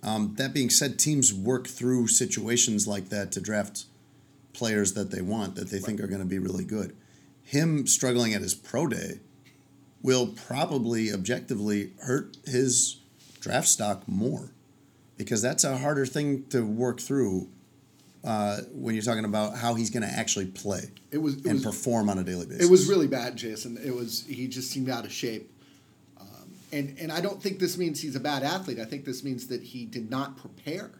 Um, 0.02 0.36
that 0.38 0.54
being 0.54 0.70
said, 0.70 1.00
teams 1.00 1.34
work 1.34 1.68
through 1.68 2.08
situations 2.08 2.88
like 2.88 3.10
that 3.10 3.32
to 3.34 3.42
draft 3.42 3.86
players 4.52 4.94
that 4.94 5.12
they 5.12 5.22
want 5.22 5.56
that 5.56 5.70
they 5.70 5.80
think 5.80 6.00
are 6.00 6.08
going 6.08 6.22
to 6.22 6.28
be 6.28 6.40
really 6.40 6.66
good. 6.66 6.96
Him 7.44 7.88
struggling 7.88 8.34
at 8.34 8.42
his 8.42 8.54
pro 8.54 8.88
day 8.88 9.20
will 10.02 10.28
probably 10.28 11.12
objectively 11.12 11.94
hurt 12.02 12.38
his 12.46 13.00
draft 13.44 13.68
stock 13.68 14.08
more 14.08 14.52
because 15.18 15.42
that's 15.42 15.64
a 15.66 15.78
harder 15.78 16.06
thing 16.06 16.46
to 16.46 16.66
work 16.66 17.00
through 17.02 17.50
uh, 18.24 18.60
when 18.72 18.96
you're 18.96 19.04
talking 19.04 19.26
about 19.26 19.58
how 19.58 19.74
he's 19.74 19.90
going 19.90 20.02
to 20.02 20.10
actually 20.10 20.46
play 20.46 20.90
It 21.12 21.18
was 21.18 21.36
it 21.36 21.46
and 21.46 21.56
was, 21.56 21.66
perform 21.66 22.10
on 22.10 22.18
a 22.20 22.24
daily 22.24 22.46
basis. 22.46 22.66
it 22.66 22.72
was 22.72 22.88
really 22.88 23.08
bad, 23.08 23.36
Jason. 23.36 23.78
It 23.84 23.94
was 23.94 24.26
he 24.28 24.48
just 24.48 24.72
seemed 24.72 24.90
out 24.90 25.04
of 25.04 25.12
shape. 25.12 25.52
Um, 26.20 26.54
and 26.72 26.96
and 27.00 27.12
I 27.12 27.20
don't 27.20 27.44
think 27.44 27.60
this 27.60 27.78
means 27.78 28.02
he's 28.02 28.16
a 28.16 28.22
bad 28.22 28.44
athlete. 28.44 28.80
I 28.80 28.86
think 28.86 29.04
this 29.04 29.26
means 29.26 29.48
that 29.48 29.62
he 29.62 29.86
did 29.86 30.10
not 30.10 30.38
prepare. 30.38 30.92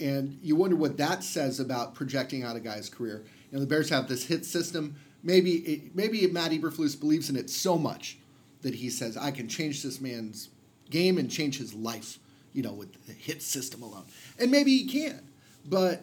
And 0.00 0.38
you 0.42 0.56
wonder 0.56 0.76
what 0.76 0.96
that 0.96 1.22
says 1.22 1.60
about 1.60 1.94
projecting 1.94 2.44
out 2.44 2.56
a 2.56 2.60
guy's 2.60 2.88
career. 2.88 3.24
You 3.50 3.58
know, 3.58 3.60
the 3.60 3.66
Bears 3.66 3.90
have 3.90 4.08
this 4.08 4.24
hit 4.24 4.46
system. 4.46 4.96
Maybe 5.22 5.56
it, 5.56 5.94
maybe 5.94 6.26
Matt 6.28 6.52
Eberflus 6.52 6.98
believes 6.98 7.28
in 7.28 7.36
it 7.36 7.50
so 7.50 7.76
much 7.76 8.16
that 8.62 8.76
he 8.76 8.88
says, 8.88 9.18
"I 9.18 9.32
can 9.32 9.48
change 9.48 9.82
this 9.82 10.00
man's 10.00 10.48
game 10.90 11.18
and 11.18 11.30
change 11.30 11.58
his 11.58 11.74
life." 11.74 12.18
You 12.52 12.62
know, 12.62 12.72
with 12.72 13.06
the 13.06 13.12
hit 13.12 13.42
system 13.42 13.82
alone, 13.82 14.04
and 14.38 14.50
maybe 14.50 14.76
he 14.76 14.86
can. 14.86 15.20
But 15.68 16.02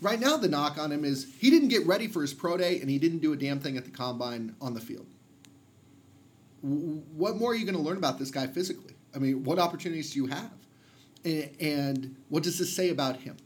right 0.00 0.20
now, 0.20 0.36
the 0.36 0.48
knock 0.48 0.78
on 0.78 0.90
him 0.92 1.04
is 1.04 1.26
he 1.38 1.50
didn't 1.50 1.68
get 1.68 1.86
ready 1.86 2.06
for 2.06 2.22
his 2.22 2.32
pro 2.32 2.56
day, 2.56 2.80
and 2.80 2.88
he 2.88 2.98
didn't 2.98 3.18
do 3.18 3.32
a 3.32 3.36
damn 3.36 3.58
thing 3.60 3.76
at 3.76 3.84
the 3.84 3.90
combine 3.90 4.54
on 4.60 4.72
the 4.74 4.80
field. 4.80 5.06
What 6.62 7.36
more 7.36 7.52
are 7.52 7.54
you 7.54 7.64
going 7.64 7.76
to 7.76 7.82
learn 7.82 7.96
about 7.96 8.18
this 8.18 8.30
guy 8.30 8.46
physically? 8.46 8.94
I 9.14 9.18
mean, 9.18 9.44
what 9.44 9.58
opportunities 9.58 10.12
do 10.12 10.20
you 10.20 10.26
have? 10.26 10.52
A- 11.24 11.50
And 11.60 12.16
what 12.28 12.42
does 12.42 12.58
this 12.58 12.74
say 12.74 12.90
about 12.90 13.16
him? 13.20 13.36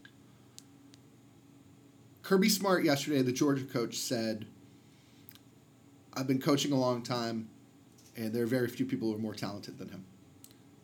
Kirby 2.23 2.49
Smart 2.49 2.83
yesterday, 2.83 3.21
the 3.21 3.31
Georgia 3.31 3.63
coach, 3.65 3.97
said, 3.97 4.45
I've 6.13 6.27
been 6.27 6.41
coaching 6.41 6.71
a 6.71 6.79
long 6.79 7.01
time, 7.03 7.49
and 8.15 8.33
there 8.33 8.43
are 8.43 8.47
very 8.47 8.67
few 8.67 8.85
people 8.85 9.09
who 9.09 9.15
are 9.15 9.19
more 9.19 9.33
talented 9.35 9.77
than 9.77 9.89
him. 9.89 10.05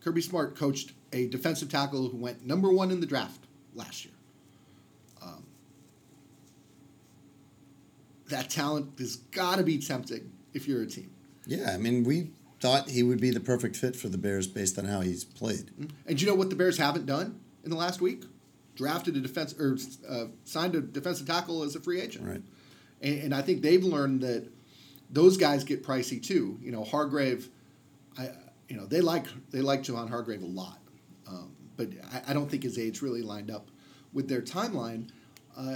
Kirby 0.04 0.22
Smart 0.22 0.56
coached 0.56 0.94
a 1.14 1.28
defensive 1.28 1.70
tackle 1.70 2.10
who 2.10 2.18
went 2.18 2.46
number 2.46 2.72
one 2.72 2.92
in 2.92 3.00
the 3.00 3.06
draft 3.06 3.46
last 3.74 4.06
year. 4.06 4.14
Um, 5.22 5.44
that 8.30 8.50
talent 8.50 8.98
has 9.00 9.18
got 9.18 9.58
to 9.58 9.64
be 9.64 9.78
tempting 9.78 10.32
if 10.54 10.68
you're 10.68 10.82
a 10.82 10.88
team. 10.88 11.12
yeah, 11.46 11.72
I 11.74 11.78
mean, 11.78 12.04
we 12.04 12.32
thought 12.60 12.90
he 12.90 13.04
would 13.04 13.20
be 13.20 13.32
the 13.32 13.40
perfect 13.40 13.76
fit 13.76 13.96
for 13.96 14.10
the 14.10 14.18
Bears 14.18 14.48
based 14.48 14.78
on 14.78 14.86
how 14.86 15.02
he's 15.02 15.24
played. 15.24 15.72
And 16.06 16.22
you 16.22 16.28
know 16.28 16.36
what 16.36 16.50
the 16.50 16.56
Bears 16.56 16.78
haven't 16.78 17.06
done 17.06 17.40
in 17.64 17.70
the 17.70 17.76
last 17.76 18.02
week? 18.02 18.24
Drafted 18.76 19.16
a 19.16 19.20
defense 19.20 19.54
or 19.60 19.78
uh, 20.08 20.26
signed 20.44 20.76
a 20.76 20.82
defensive 20.82 21.28
tackle 21.28 21.64
as 21.64 21.76
a 21.76 21.80
free 21.80 22.00
agent. 22.00 22.28
Right. 22.28 22.42
And, 23.02 23.24
and 23.24 23.36
I 23.36 23.42
think 23.42 23.62
they've 23.62 23.84
learned 23.84 24.22
that 24.22 24.48
those 25.10 25.38
guys 25.38 25.64
get 25.64 25.84
pricey 25.84 26.22
too. 26.24 26.58
You 26.62 26.72
know, 26.72 26.84
Hargrave, 26.84 27.50
I 28.18 28.30
you 28.72 28.78
know 28.78 28.86
they 28.86 29.02
like 29.02 29.26
they 29.52 29.60
like 29.60 29.84
Javon 29.84 30.10
Hargrave 30.10 30.44
a 30.44 30.46
lot, 30.46 30.80
um, 31.28 31.52
but 31.76 31.90
I, 32.14 32.32
I 32.32 32.34
don't 32.34 32.50
think 32.50 32.64
his 32.64 32.80
age 32.80 33.02
really 33.02 33.22
lined 33.22 33.52
up 33.52 33.68
with 34.14 34.30
their 34.30 34.42
timeline. 34.42 35.10
Uh, 35.58 35.76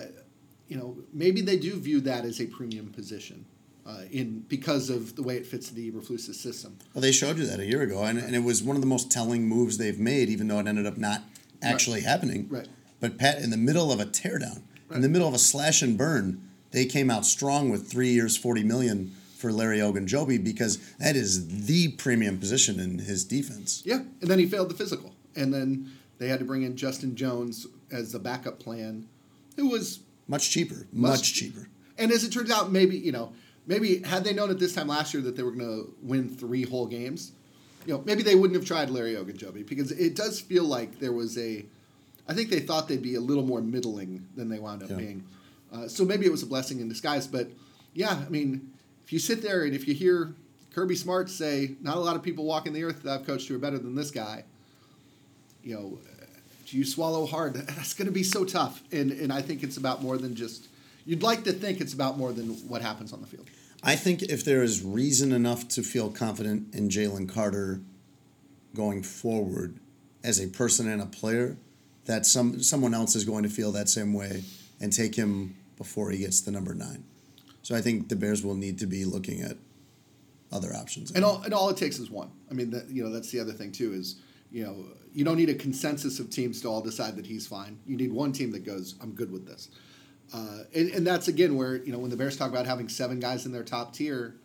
you 0.70 0.78
know, 0.78 0.96
maybe 1.12 1.42
they 1.42 1.58
do 1.58 1.76
view 1.76 2.00
that 2.02 2.24
as 2.24 2.40
a 2.40 2.46
premium 2.46 2.88
position. 2.94 3.46
Uh, 3.86 4.04
in 4.12 4.40
because 4.48 4.90
of 4.90 5.16
the 5.18 5.22
way 5.22 5.36
it 5.36 5.46
fits 5.46 5.70
the 5.70 5.92
Eberflus 5.92 6.34
system. 6.34 6.78
Well, 6.94 7.02
they 7.02 7.12
showed 7.12 7.38
you 7.38 7.46
that 7.46 7.60
a 7.60 7.66
year 7.66 7.82
ago, 7.82 8.04
and, 8.04 8.18
and 8.18 8.34
it 8.34 8.44
was 8.44 8.64
one 8.64 8.78
of 8.78 8.82
the 8.82 8.88
most 8.88 9.12
telling 9.12 9.46
moves 9.46 9.78
they've 9.78 10.00
made, 10.00 10.30
even 10.30 10.48
though 10.48 10.60
it 10.60 10.66
ended 10.66 10.88
up 10.88 10.98
not 10.98 11.22
actually 11.62 12.02
happening. 12.02 12.48
Right. 12.50 12.68
But 13.02 13.20
Pat, 13.20 13.40
in 13.40 13.50
the 13.50 13.58
middle 13.58 13.92
of 13.92 14.00
a 14.00 14.06
teardown, 14.06 14.62
in 14.90 15.02
the 15.02 15.10
middle 15.10 15.28
of 15.28 15.36
a 15.36 15.38
slash 15.38 15.84
and 15.84 15.98
burn, 15.98 16.42
they 16.72 16.86
came 16.86 17.12
out 17.12 17.26
strong 17.26 17.70
with 17.70 17.88
three 17.92 18.10
years, 18.14 18.38
forty 18.38 18.64
million 18.64 19.14
for 19.36 19.52
Larry 19.52 19.80
Ogunjobi 19.80 20.44
because 20.44 20.78
that 20.98 21.16
is 21.16 21.66
the 21.68 21.90
premium 21.94 22.38
position 22.38 22.80
in 22.80 23.00
his 23.00 23.24
defense. 23.26 23.82
Yeah, 23.86 24.00
and 24.22 24.30
then 24.30 24.40
he 24.40 24.46
failed 24.46 24.70
the 24.70 24.76
physical, 24.76 25.14
and 25.36 25.54
then 25.54 25.92
they 26.18 26.28
had 26.30 26.40
to 26.40 26.46
bring 26.46 26.64
in 26.64 26.76
Justin 26.78 27.16
Jones 27.16 27.68
as 27.92 28.12
the 28.12 28.20
backup 28.20 28.60
plan, 28.60 29.08
who 29.58 29.70
was 29.70 30.00
Much 30.28 30.50
cheaper, 30.50 30.88
Much 30.92 31.12
much 31.20 31.34
cheaper. 31.34 31.68
And 31.98 32.12
as 32.12 32.24
it 32.24 32.32
turns 32.32 32.50
out, 32.52 32.72
maybe 32.72 32.98
you 32.98 33.12
know, 33.12 33.34
maybe 33.68 34.02
had 34.04 34.24
they 34.24 34.34
known 34.34 34.50
at 34.50 34.60
this 34.60 34.74
time 34.74 34.88
last 34.88 35.14
year 35.14 35.22
that 35.24 35.36
they 35.36 35.44
were 35.44 35.52
going 35.52 35.66
to 35.86 35.94
win 36.02 36.30
three 36.30 36.64
whole 36.64 36.88
games, 36.88 37.32
you 37.86 37.94
know, 37.94 38.02
maybe 38.06 38.24
they 38.24 38.36
wouldn't 38.36 38.56
have 38.60 38.66
tried 38.66 38.90
Larry 38.90 39.14
Ogunjobi 39.16 39.68
because 39.68 39.92
it 39.92 40.16
does 40.16 40.40
feel 40.42 40.64
like 40.64 41.00
there 41.00 41.12
was 41.14 41.38
a. 41.38 41.66
I 42.28 42.34
think 42.34 42.50
they 42.50 42.60
thought 42.62 42.88
they'd 42.88 43.02
be 43.04 43.16
a 43.16 43.22
little 43.22 43.44
more 43.46 43.62
middling 43.62 44.26
than 44.36 44.50
they 44.50 44.58
wound 44.60 44.82
up 44.82 44.90
Yeah. 44.90 44.96
being. 44.96 45.24
Uh, 45.72 45.88
so 45.88 46.04
maybe 46.06 46.26
it 46.26 46.32
was 46.32 46.42
a 46.42 46.48
blessing 46.48 46.80
in 46.80 46.90
disguise. 46.90 47.28
But 47.28 47.50
yeah, 47.94 48.24
I 48.26 48.30
mean, 48.30 48.72
if 49.06 49.14
you 49.14 49.20
sit 49.20 49.42
there 49.42 49.64
and 49.64 49.76
if 49.76 49.88
you 49.88 49.94
hear 49.94 50.34
Kirby 50.74 50.96
Smart 50.96 51.30
say, 51.30 51.76
"Not 51.82 51.96
a 51.96 52.00
lot 52.00 52.16
of 52.16 52.24
people 52.24 52.46
walking 52.46 52.74
the 52.74 52.84
earth 52.84 53.04
that 53.04 53.20
I've 53.20 53.26
coached 53.26 53.48
who 53.48 53.56
are 53.56 53.60
better 53.60 53.78
than 53.78 53.96
this 53.96 54.12
guy," 54.12 54.44
you 55.64 55.76
know, 55.76 56.00
do 56.66 56.78
you 56.78 56.86
swallow 56.86 57.26
hard? 57.26 57.54
That's 57.54 57.94
going 57.94 58.08
to 58.08 58.12
be 58.12 58.24
so 58.24 58.46
tough. 58.46 58.82
And 58.92 59.12
and 59.12 59.32
I 59.32 59.42
think 59.42 59.64
it's 59.64 59.78
about 59.78 60.02
more 60.02 60.18
than 60.18 60.36
just. 60.36 60.68
You'd 61.06 61.22
like 61.22 61.44
to 61.44 61.52
think 61.52 61.82
it's 61.82 61.94
about 61.94 62.18
more 62.18 62.34
than 62.34 62.48
what 62.68 62.82
happens 62.82 63.14
on 63.14 63.22
the 63.22 63.28
field. 63.28 63.48
I 63.84 63.96
think 63.96 64.24
if 64.24 64.44
there 64.44 64.64
is 64.64 64.82
reason 64.82 65.32
enough 65.32 65.68
to 65.70 65.84
feel 65.84 66.10
confident 66.10 66.74
in 66.74 66.90
Jalen 66.90 67.32
Carter 67.32 67.82
going 68.74 69.04
forward 69.04 69.78
as 70.24 70.40
a 70.40 70.48
person 70.48 70.90
and 70.90 71.00
a 71.00 71.06
player, 71.06 71.58
that 72.06 72.26
some 72.26 72.62
someone 72.64 72.96
else 72.96 73.16
is 73.16 73.24
going 73.24 73.44
to 73.44 73.50
feel 73.50 73.72
that 73.74 73.88
same 73.88 74.14
way 74.14 74.44
and 74.82 74.92
take 74.92 75.16
him 75.16 75.56
before 75.78 76.10
he 76.10 76.20
gets 76.20 76.42
to 76.42 76.52
number 76.52 76.74
nine. 76.74 77.04
So 77.66 77.74
I 77.74 77.82
think 77.82 78.10
the 78.10 78.16
Bears 78.16 78.46
will 78.46 78.54
need 78.54 78.78
to 78.78 78.86
be 78.86 79.06
looking 79.06 79.42
at 79.42 79.58
other 80.52 80.76
options. 80.76 81.10
And 81.10 81.26
all 81.26 81.42
and 81.42 81.52
all 81.52 81.68
it 81.72 81.78
takes 81.78 81.98
is 81.98 82.12
one. 82.12 82.30
I 82.52 82.54
mean, 82.54 82.70
that, 82.70 82.92
you 82.92 83.04
know, 83.04 83.10
that's 83.10 83.32
the 83.32 83.40
other 83.40 83.54
thing 83.54 83.72
too 83.72 83.92
is 83.92 84.18
you 84.52 84.64
know 84.64 84.86
you 85.16 85.26
don't 85.26 85.36
need 85.36 85.50
a 85.50 85.56
consensus 85.56 86.20
of 86.20 86.30
teams 86.30 86.62
to 86.62 86.68
all 86.68 86.80
decide 86.80 87.16
that 87.16 87.26
he's 87.26 87.48
fine. 87.48 87.80
You 87.88 87.98
need 87.98 88.12
one 88.12 88.34
team 88.34 88.52
that 88.52 88.68
goes, 88.68 88.94
I'm 89.02 89.14
good 89.14 89.32
with 89.32 89.48
this. 89.48 89.70
Uh, 90.32 90.60
and, 90.76 90.90
and 90.92 91.08
that's 91.08 91.28
again 91.28 91.58
where 91.58 91.78
you 91.78 91.92
know 91.92 91.98
when 91.98 92.12
the 92.12 92.18
Bears 92.18 92.38
talk 92.38 92.52
about 92.52 92.68
having 92.68 92.88
seven 92.88 93.20
guys 93.20 93.48
in 93.48 93.52
their 93.52 93.64
top 93.64 93.94
tier, 93.94 94.36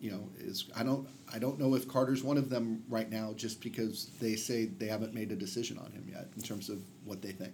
you 0.00 0.10
know, 0.10 0.30
is 0.38 0.64
I 0.74 0.84
don't 0.84 1.06
I 1.30 1.38
don't 1.38 1.60
know 1.60 1.74
if 1.74 1.86
Carter's 1.86 2.24
one 2.24 2.38
of 2.38 2.48
them 2.48 2.84
right 2.88 3.10
now 3.10 3.34
just 3.36 3.60
because 3.60 4.12
they 4.18 4.34
say 4.34 4.64
they 4.64 4.86
haven't 4.86 5.12
made 5.12 5.30
a 5.30 5.36
decision 5.36 5.76
on 5.76 5.92
him 5.92 6.06
yet 6.10 6.28
in 6.36 6.40
terms 6.40 6.70
of 6.70 6.78
what 7.04 7.20
they 7.20 7.32
think. 7.32 7.52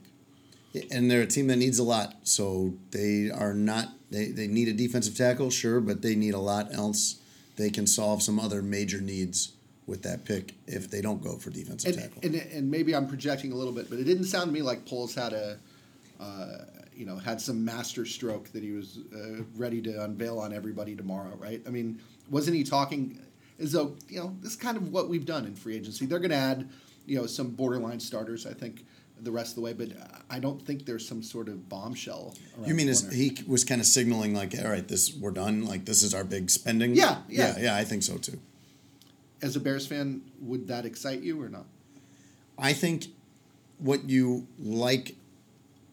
And 0.91 1.11
they're 1.11 1.23
a 1.23 1.27
team 1.27 1.47
that 1.49 1.57
needs 1.57 1.79
a 1.79 1.85
lot. 1.85 2.15
So 2.25 2.75
they 2.91 3.31
are 3.31 3.55
not 3.55 3.89
they, 4.11 4.27
they 4.27 4.47
need 4.47 4.69
a 4.69 4.73
defensive 4.73 5.17
tackle, 5.17 5.51
sure, 5.51 5.81
but 5.81 6.03
they 6.03 6.15
need 6.15 6.35
a 6.35 6.39
lot 6.39 6.73
else. 6.75 7.17
They 7.57 7.71
can 7.71 7.87
solve 7.87 8.23
some 8.23 8.39
other 8.39 8.63
major 8.63 9.01
needs 9.01 9.53
with 9.87 10.03
that 10.03 10.25
pick 10.25 10.55
if 10.67 10.91
they 10.91 11.01
don't 11.01 11.23
go 11.23 11.37
for 11.37 11.51
defensive 11.51 11.93
And, 11.93 12.01
tackle. 12.03 12.21
and 12.23 12.35
and 12.53 12.71
maybe 12.71 12.95
I'm 12.95 13.07
projecting 13.07 13.53
a 13.53 13.55
little 13.55 13.73
bit, 13.73 13.91
but 13.91 13.99
it 13.99 14.05
didn't 14.05 14.25
sound 14.25 14.47
to 14.47 14.53
me 14.53 14.63
like 14.63 14.87
Poles 14.87 15.15
had 15.15 15.33
a, 15.33 15.59
uh, 16.21 16.59
you 16.97 17.05
know, 17.05 17.17
had 17.17 17.41
some 17.41 17.65
master 17.65 18.07
stroke 18.07 18.51
that 18.53 18.63
he 18.63 18.71
was 18.73 18.99
uh, 19.15 19.43
ready 19.57 19.83
to 19.83 20.05
unveil 20.05 20.39
on 20.39 20.53
everybody 20.53 20.95
tomorrow, 20.97 21.35
right? 21.39 21.61
I 21.67 21.71
mean, 21.71 22.01
wasn't 22.31 22.57
he 22.57 22.65
talking 22.65 23.19
as 23.61 23.73
though 23.73 23.95
you 24.09 24.19
know 24.21 24.35
this 24.41 24.53
is 24.53 24.57
kind 24.57 24.77
of 24.77 24.91
what 24.91 25.09
we've 25.09 25.27
done 25.27 25.45
in 25.45 25.55
free 25.55 25.77
agency? 25.77 26.07
They're 26.07 26.19
going 26.19 26.31
to 26.31 26.37
add, 26.37 26.69
you 27.07 27.19
know, 27.19 27.27
some 27.27 27.51
borderline 27.51 28.01
starters, 28.01 28.47
I 28.47 28.53
think, 28.53 28.85
the 29.21 29.31
rest 29.31 29.51
of 29.51 29.55
the 29.57 29.61
way, 29.63 29.73
but 29.73 29.89
I 30.29 30.39
don't 30.39 30.61
think 30.61 30.87
there's 30.87 31.07
some 31.07 31.23
sort 31.23 31.49
of 31.49 31.69
bombshell. 31.69 32.35
You 32.65 32.75
mean 32.75 32.89
is 32.89 33.11
he 33.13 33.37
was 33.47 33.65
kind 33.65 33.81
of 33.81 33.87
signaling 33.87 34.35
like, 34.35 34.55
all 34.59 34.71
right, 34.71 34.87
this 34.87 35.15
we're 35.15 35.31
done. 35.31 35.65
Like 35.65 35.85
this 35.85 36.03
is 36.03 36.15
our 36.15 36.25
big 36.25 36.51
spending. 36.51 36.95
Yeah, 36.95 37.19
yeah. 37.29 37.55
yeah, 37.57 37.65
yeah. 37.65 37.77
I 37.77 37.85
think 37.85 38.03
so 38.03 38.17
too. 38.17 38.39
as 39.43 39.57
a 39.57 39.61
Bears 39.61 39.87
fan, 39.87 40.23
would 40.41 40.69
that 40.69 40.85
excite 40.85 41.21
you 41.21 41.41
or 41.41 41.49
not? 41.49 41.67
I 42.59 42.73
think 42.73 43.07
what 43.79 44.09
you 44.09 44.47
like 44.59 45.17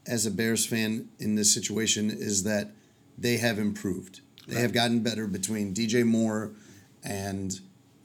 as 0.08 0.26
a 0.26 0.32
Bears 0.32 0.66
fan 0.66 1.10
in 1.20 1.36
this 1.36 1.54
situation 1.54 2.10
is 2.10 2.44
that 2.44 2.72
they 3.18 3.38
have 3.38 3.60
improved. 3.60 4.22
They 4.48 4.60
have 4.60 4.74
gotten 4.74 5.02
better 5.02 5.28
between 5.28 5.74
DJ 5.74 6.06
Moore 6.06 6.52
and 7.04 7.60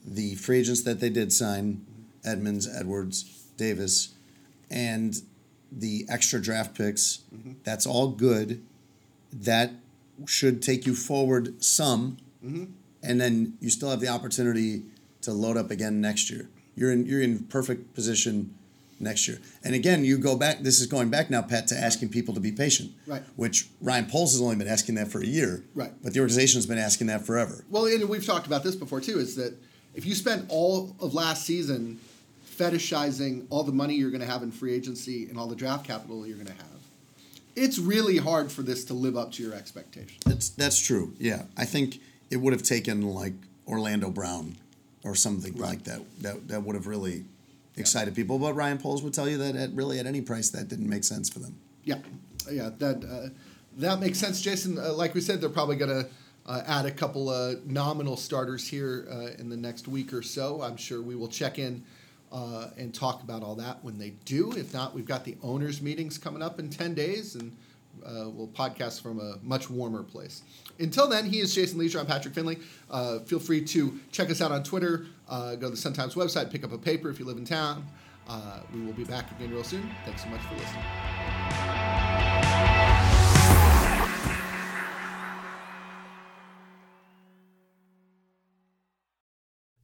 the 0.04 0.34
free 0.36 0.58
agents 0.58 0.82
that 0.82 1.00
they 1.00 1.10
did 1.10 1.32
sign 1.32 1.74
mm-hmm. 1.74 2.28
Edmunds, 2.30 2.68
Edwards, 2.68 3.24
Davis, 3.56 4.15
and 4.70 5.20
the 5.70 6.06
extra 6.08 6.40
draft 6.40 6.76
picks. 6.76 7.20
That's 7.64 7.86
all 7.86 8.08
good. 8.08 8.62
That 9.32 9.72
should 10.26 10.62
take 10.62 10.86
you 10.86 10.94
forward 10.94 11.62
some, 11.62 12.16
and 12.42 13.20
then 13.20 13.56
you 13.60 13.70
still 13.70 13.90
have 13.90 14.00
the 14.00 14.08
opportunity 14.08 14.82
to 15.22 15.32
load 15.32 15.56
up 15.56 15.70
again 15.70 16.00
next 16.00 16.30
year. 16.30 16.48
You're 16.74 16.92
in 16.92 17.06
you're 17.06 17.22
in 17.22 17.44
perfect 17.44 17.94
position 17.94 18.54
next 18.98 19.28
year. 19.28 19.38
And 19.64 19.74
again, 19.74 20.04
you 20.04 20.18
go 20.18 20.36
back. 20.36 20.60
This 20.60 20.80
is 20.80 20.86
going 20.86 21.10
back 21.10 21.30
now, 21.30 21.42
Pat, 21.42 21.66
to 21.68 21.76
asking 21.76 22.10
people 22.10 22.34
to 22.34 22.40
be 22.40 22.52
patient. 22.52 22.92
Right. 23.06 23.22
Which 23.36 23.68
Ryan 23.80 24.06
Poles 24.06 24.32
has 24.32 24.40
only 24.40 24.56
been 24.56 24.68
asking 24.68 24.94
that 24.96 25.08
for 25.08 25.20
a 25.20 25.26
year. 25.26 25.64
Right. 25.74 25.92
But 26.02 26.14
the 26.14 26.20
organization's 26.20 26.66
been 26.66 26.78
asking 26.78 27.08
that 27.08 27.26
forever. 27.26 27.64
Well, 27.70 27.86
and 27.86 28.08
we've 28.08 28.24
talked 28.24 28.46
about 28.46 28.62
this 28.62 28.74
before 28.74 29.00
too. 29.00 29.18
Is 29.18 29.36
that 29.36 29.54
if 29.94 30.06
you 30.06 30.14
spent 30.14 30.46
all 30.48 30.96
of 31.00 31.14
last 31.14 31.44
season 31.44 31.98
fetishizing 32.56 33.46
all 33.50 33.62
the 33.62 33.72
money 33.72 33.94
you're 33.94 34.10
going 34.10 34.20
to 34.20 34.26
have 34.26 34.42
in 34.42 34.50
free 34.50 34.74
agency 34.74 35.28
and 35.28 35.38
all 35.38 35.46
the 35.46 35.56
draft 35.56 35.86
capital 35.86 36.26
you're 36.26 36.36
going 36.36 36.46
to 36.46 36.52
have, 36.52 36.66
it's 37.54 37.78
really 37.78 38.18
hard 38.18 38.52
for 38.52 38.62
this 38.62 38.84
to 38.84 38.94
live 38.94 39.16
up 39.16 39.32
to 39.32 39.42
your 39.42 39.54
expectations. 39.54 40.18
That's 40.24 40.50
that's 40.50 40.78
true. 40.80 41.14
Yeah, 41.18 41.42
I 41.56 41.64
think 41.64 42.00
it 42.30 42.36
would 42.36 42.52
have 42.52 42.62
taken 42.62 43.02
like 43.02 43.32
Orlando 43.66 44.10
Brown 44.10 44.56
or 45.04 45.14
something 45.14 45.54
like 45.56 45.84
that. 45.84 46.02
That 46.20 46.48
that 46.48 46.62
would 46.62 46.74
have 46.74 46.86
really 46.86 47.24
excited 47.76 48.14
people. 48.14 48.38
But 48.38 48.54
Ryan 48.54 48.78
Poles 48.78 49.02
would 49.02 49.14
tell 49.14 49.28
you 49.28 49.38
that 49.38 49.56
at 49.56 49.72
really 49.72 49.98
at 49.98 50.06
any 50.06 50.20
price 50.20 50.50
that 50.50 50.68
didn't 50.68 50.88
make 50.88 51.04
sense 51.04 51.30
for 51.30 51.38
them. 51.38 51.56
Yeah, 51.84 51.98
yeah, 52.50 52.70
that 52.78 53.04
uh, 53.04 53.28
that 53.78 54.00
makes 54.00 54.18
sense, 54.18 54.40
Jason. 54.42 54.78
Uh, 54.78 54.92
like 54.92 55.14
we 55.14 55.20
said, 55.20 55.40
they're 55.40 55.48
probably 55.48 55.76
going 55.76 56.04
to 56.04 56.10
uh, 56.46 56.62
add 56.66 56.86
a 56.86 56.90
couple 56.90 57.30
of 57.30 57.66
nominal 57.66 58.16
starters 58.16 58.68
here 58.68 59.06
uh, 59.10 59.38
in 59.38 59.48
the 59.48 59.56
next 59.56 59.88
week 59.88 60.12
or 60.12 60.22
so. 60.22 60.62
I'm 60.62 60.76
sure 60.76 61.00
we 61.00 61.14
will 61.14 61.28
check 61.28 61.58
in 61.58 61.84
uh, 62.32 62.68
and 62.76 62.94
talk 62.94 63.22
about 63.22 63.42
all 63.42 63.54
that 63.56 63.82
when 63.82 63.98
they 63.98 64.10
do. 64.24 64.52
If 64.52 64.72
not, 64.74 64.94
we've 64.94 65.06
got 65.06 65.24
the 65.24 65.36
owners' 65.42 65.80
meetings 65.80 66.18
coming 66.18 66.42
up 66.42 66.58
in 66.58 66.68
ten 66.70 66.94
days, 66.94 67.34
and 67.34 67.56
uh, 68.04 68.28
we'll 68.28 68.48
podcast 68.48 69.02
from 69.02 69.20
a 69.20 69.36
much 69.42 69.70
warmer 69.70 70.02
place. 70.02 70.42
Until 70.78 71.08
then, 71.08 71.24
he 71.24 71.40
is 71.40 71.54
Jason 71.54 71.78
Lieser. 71.78 71.98
I'm 71.98 72.06
Patrick 72.06 72.34
Finley. 72.34 72.58
Uh, 72.90 73.20
feel 73.20 73.38
free 73.38 73.64
to 73.64 73.98
check 74.12 74.30
us 74.30 74.40
out 74.40 74.52
on 74.52 74.62
Twitter. 74.62 75.06
Uh, 75.28 75.54
go 75.54 75.66
to 75.66 75.70
the 75.70 75.76
Sun 75.76 75.94
Times 75.94 76.14
website, 76.14 76.50
pick 76.50 76.64
up 76.64 76.72
a 76.72 76.78
paper 76.78 77.08
if 77.08 77.18
you 77.18 77.24
live 77.24 77.38
in 77.38 77.44
town. 77.44 77.86
Uh, 78.28 78.60
we 78.74 78.80
will 78.82 78.92
be 78.92 79.04
back 79.04 79.30
again 79.32 79.50
real 79.50 79.64
soon. 79.64 79.88
Thanks 80.04 80.22
so 80.22 80.28
much 80.28 80.40
for 80.42 80.54
listening. 80.54 81.15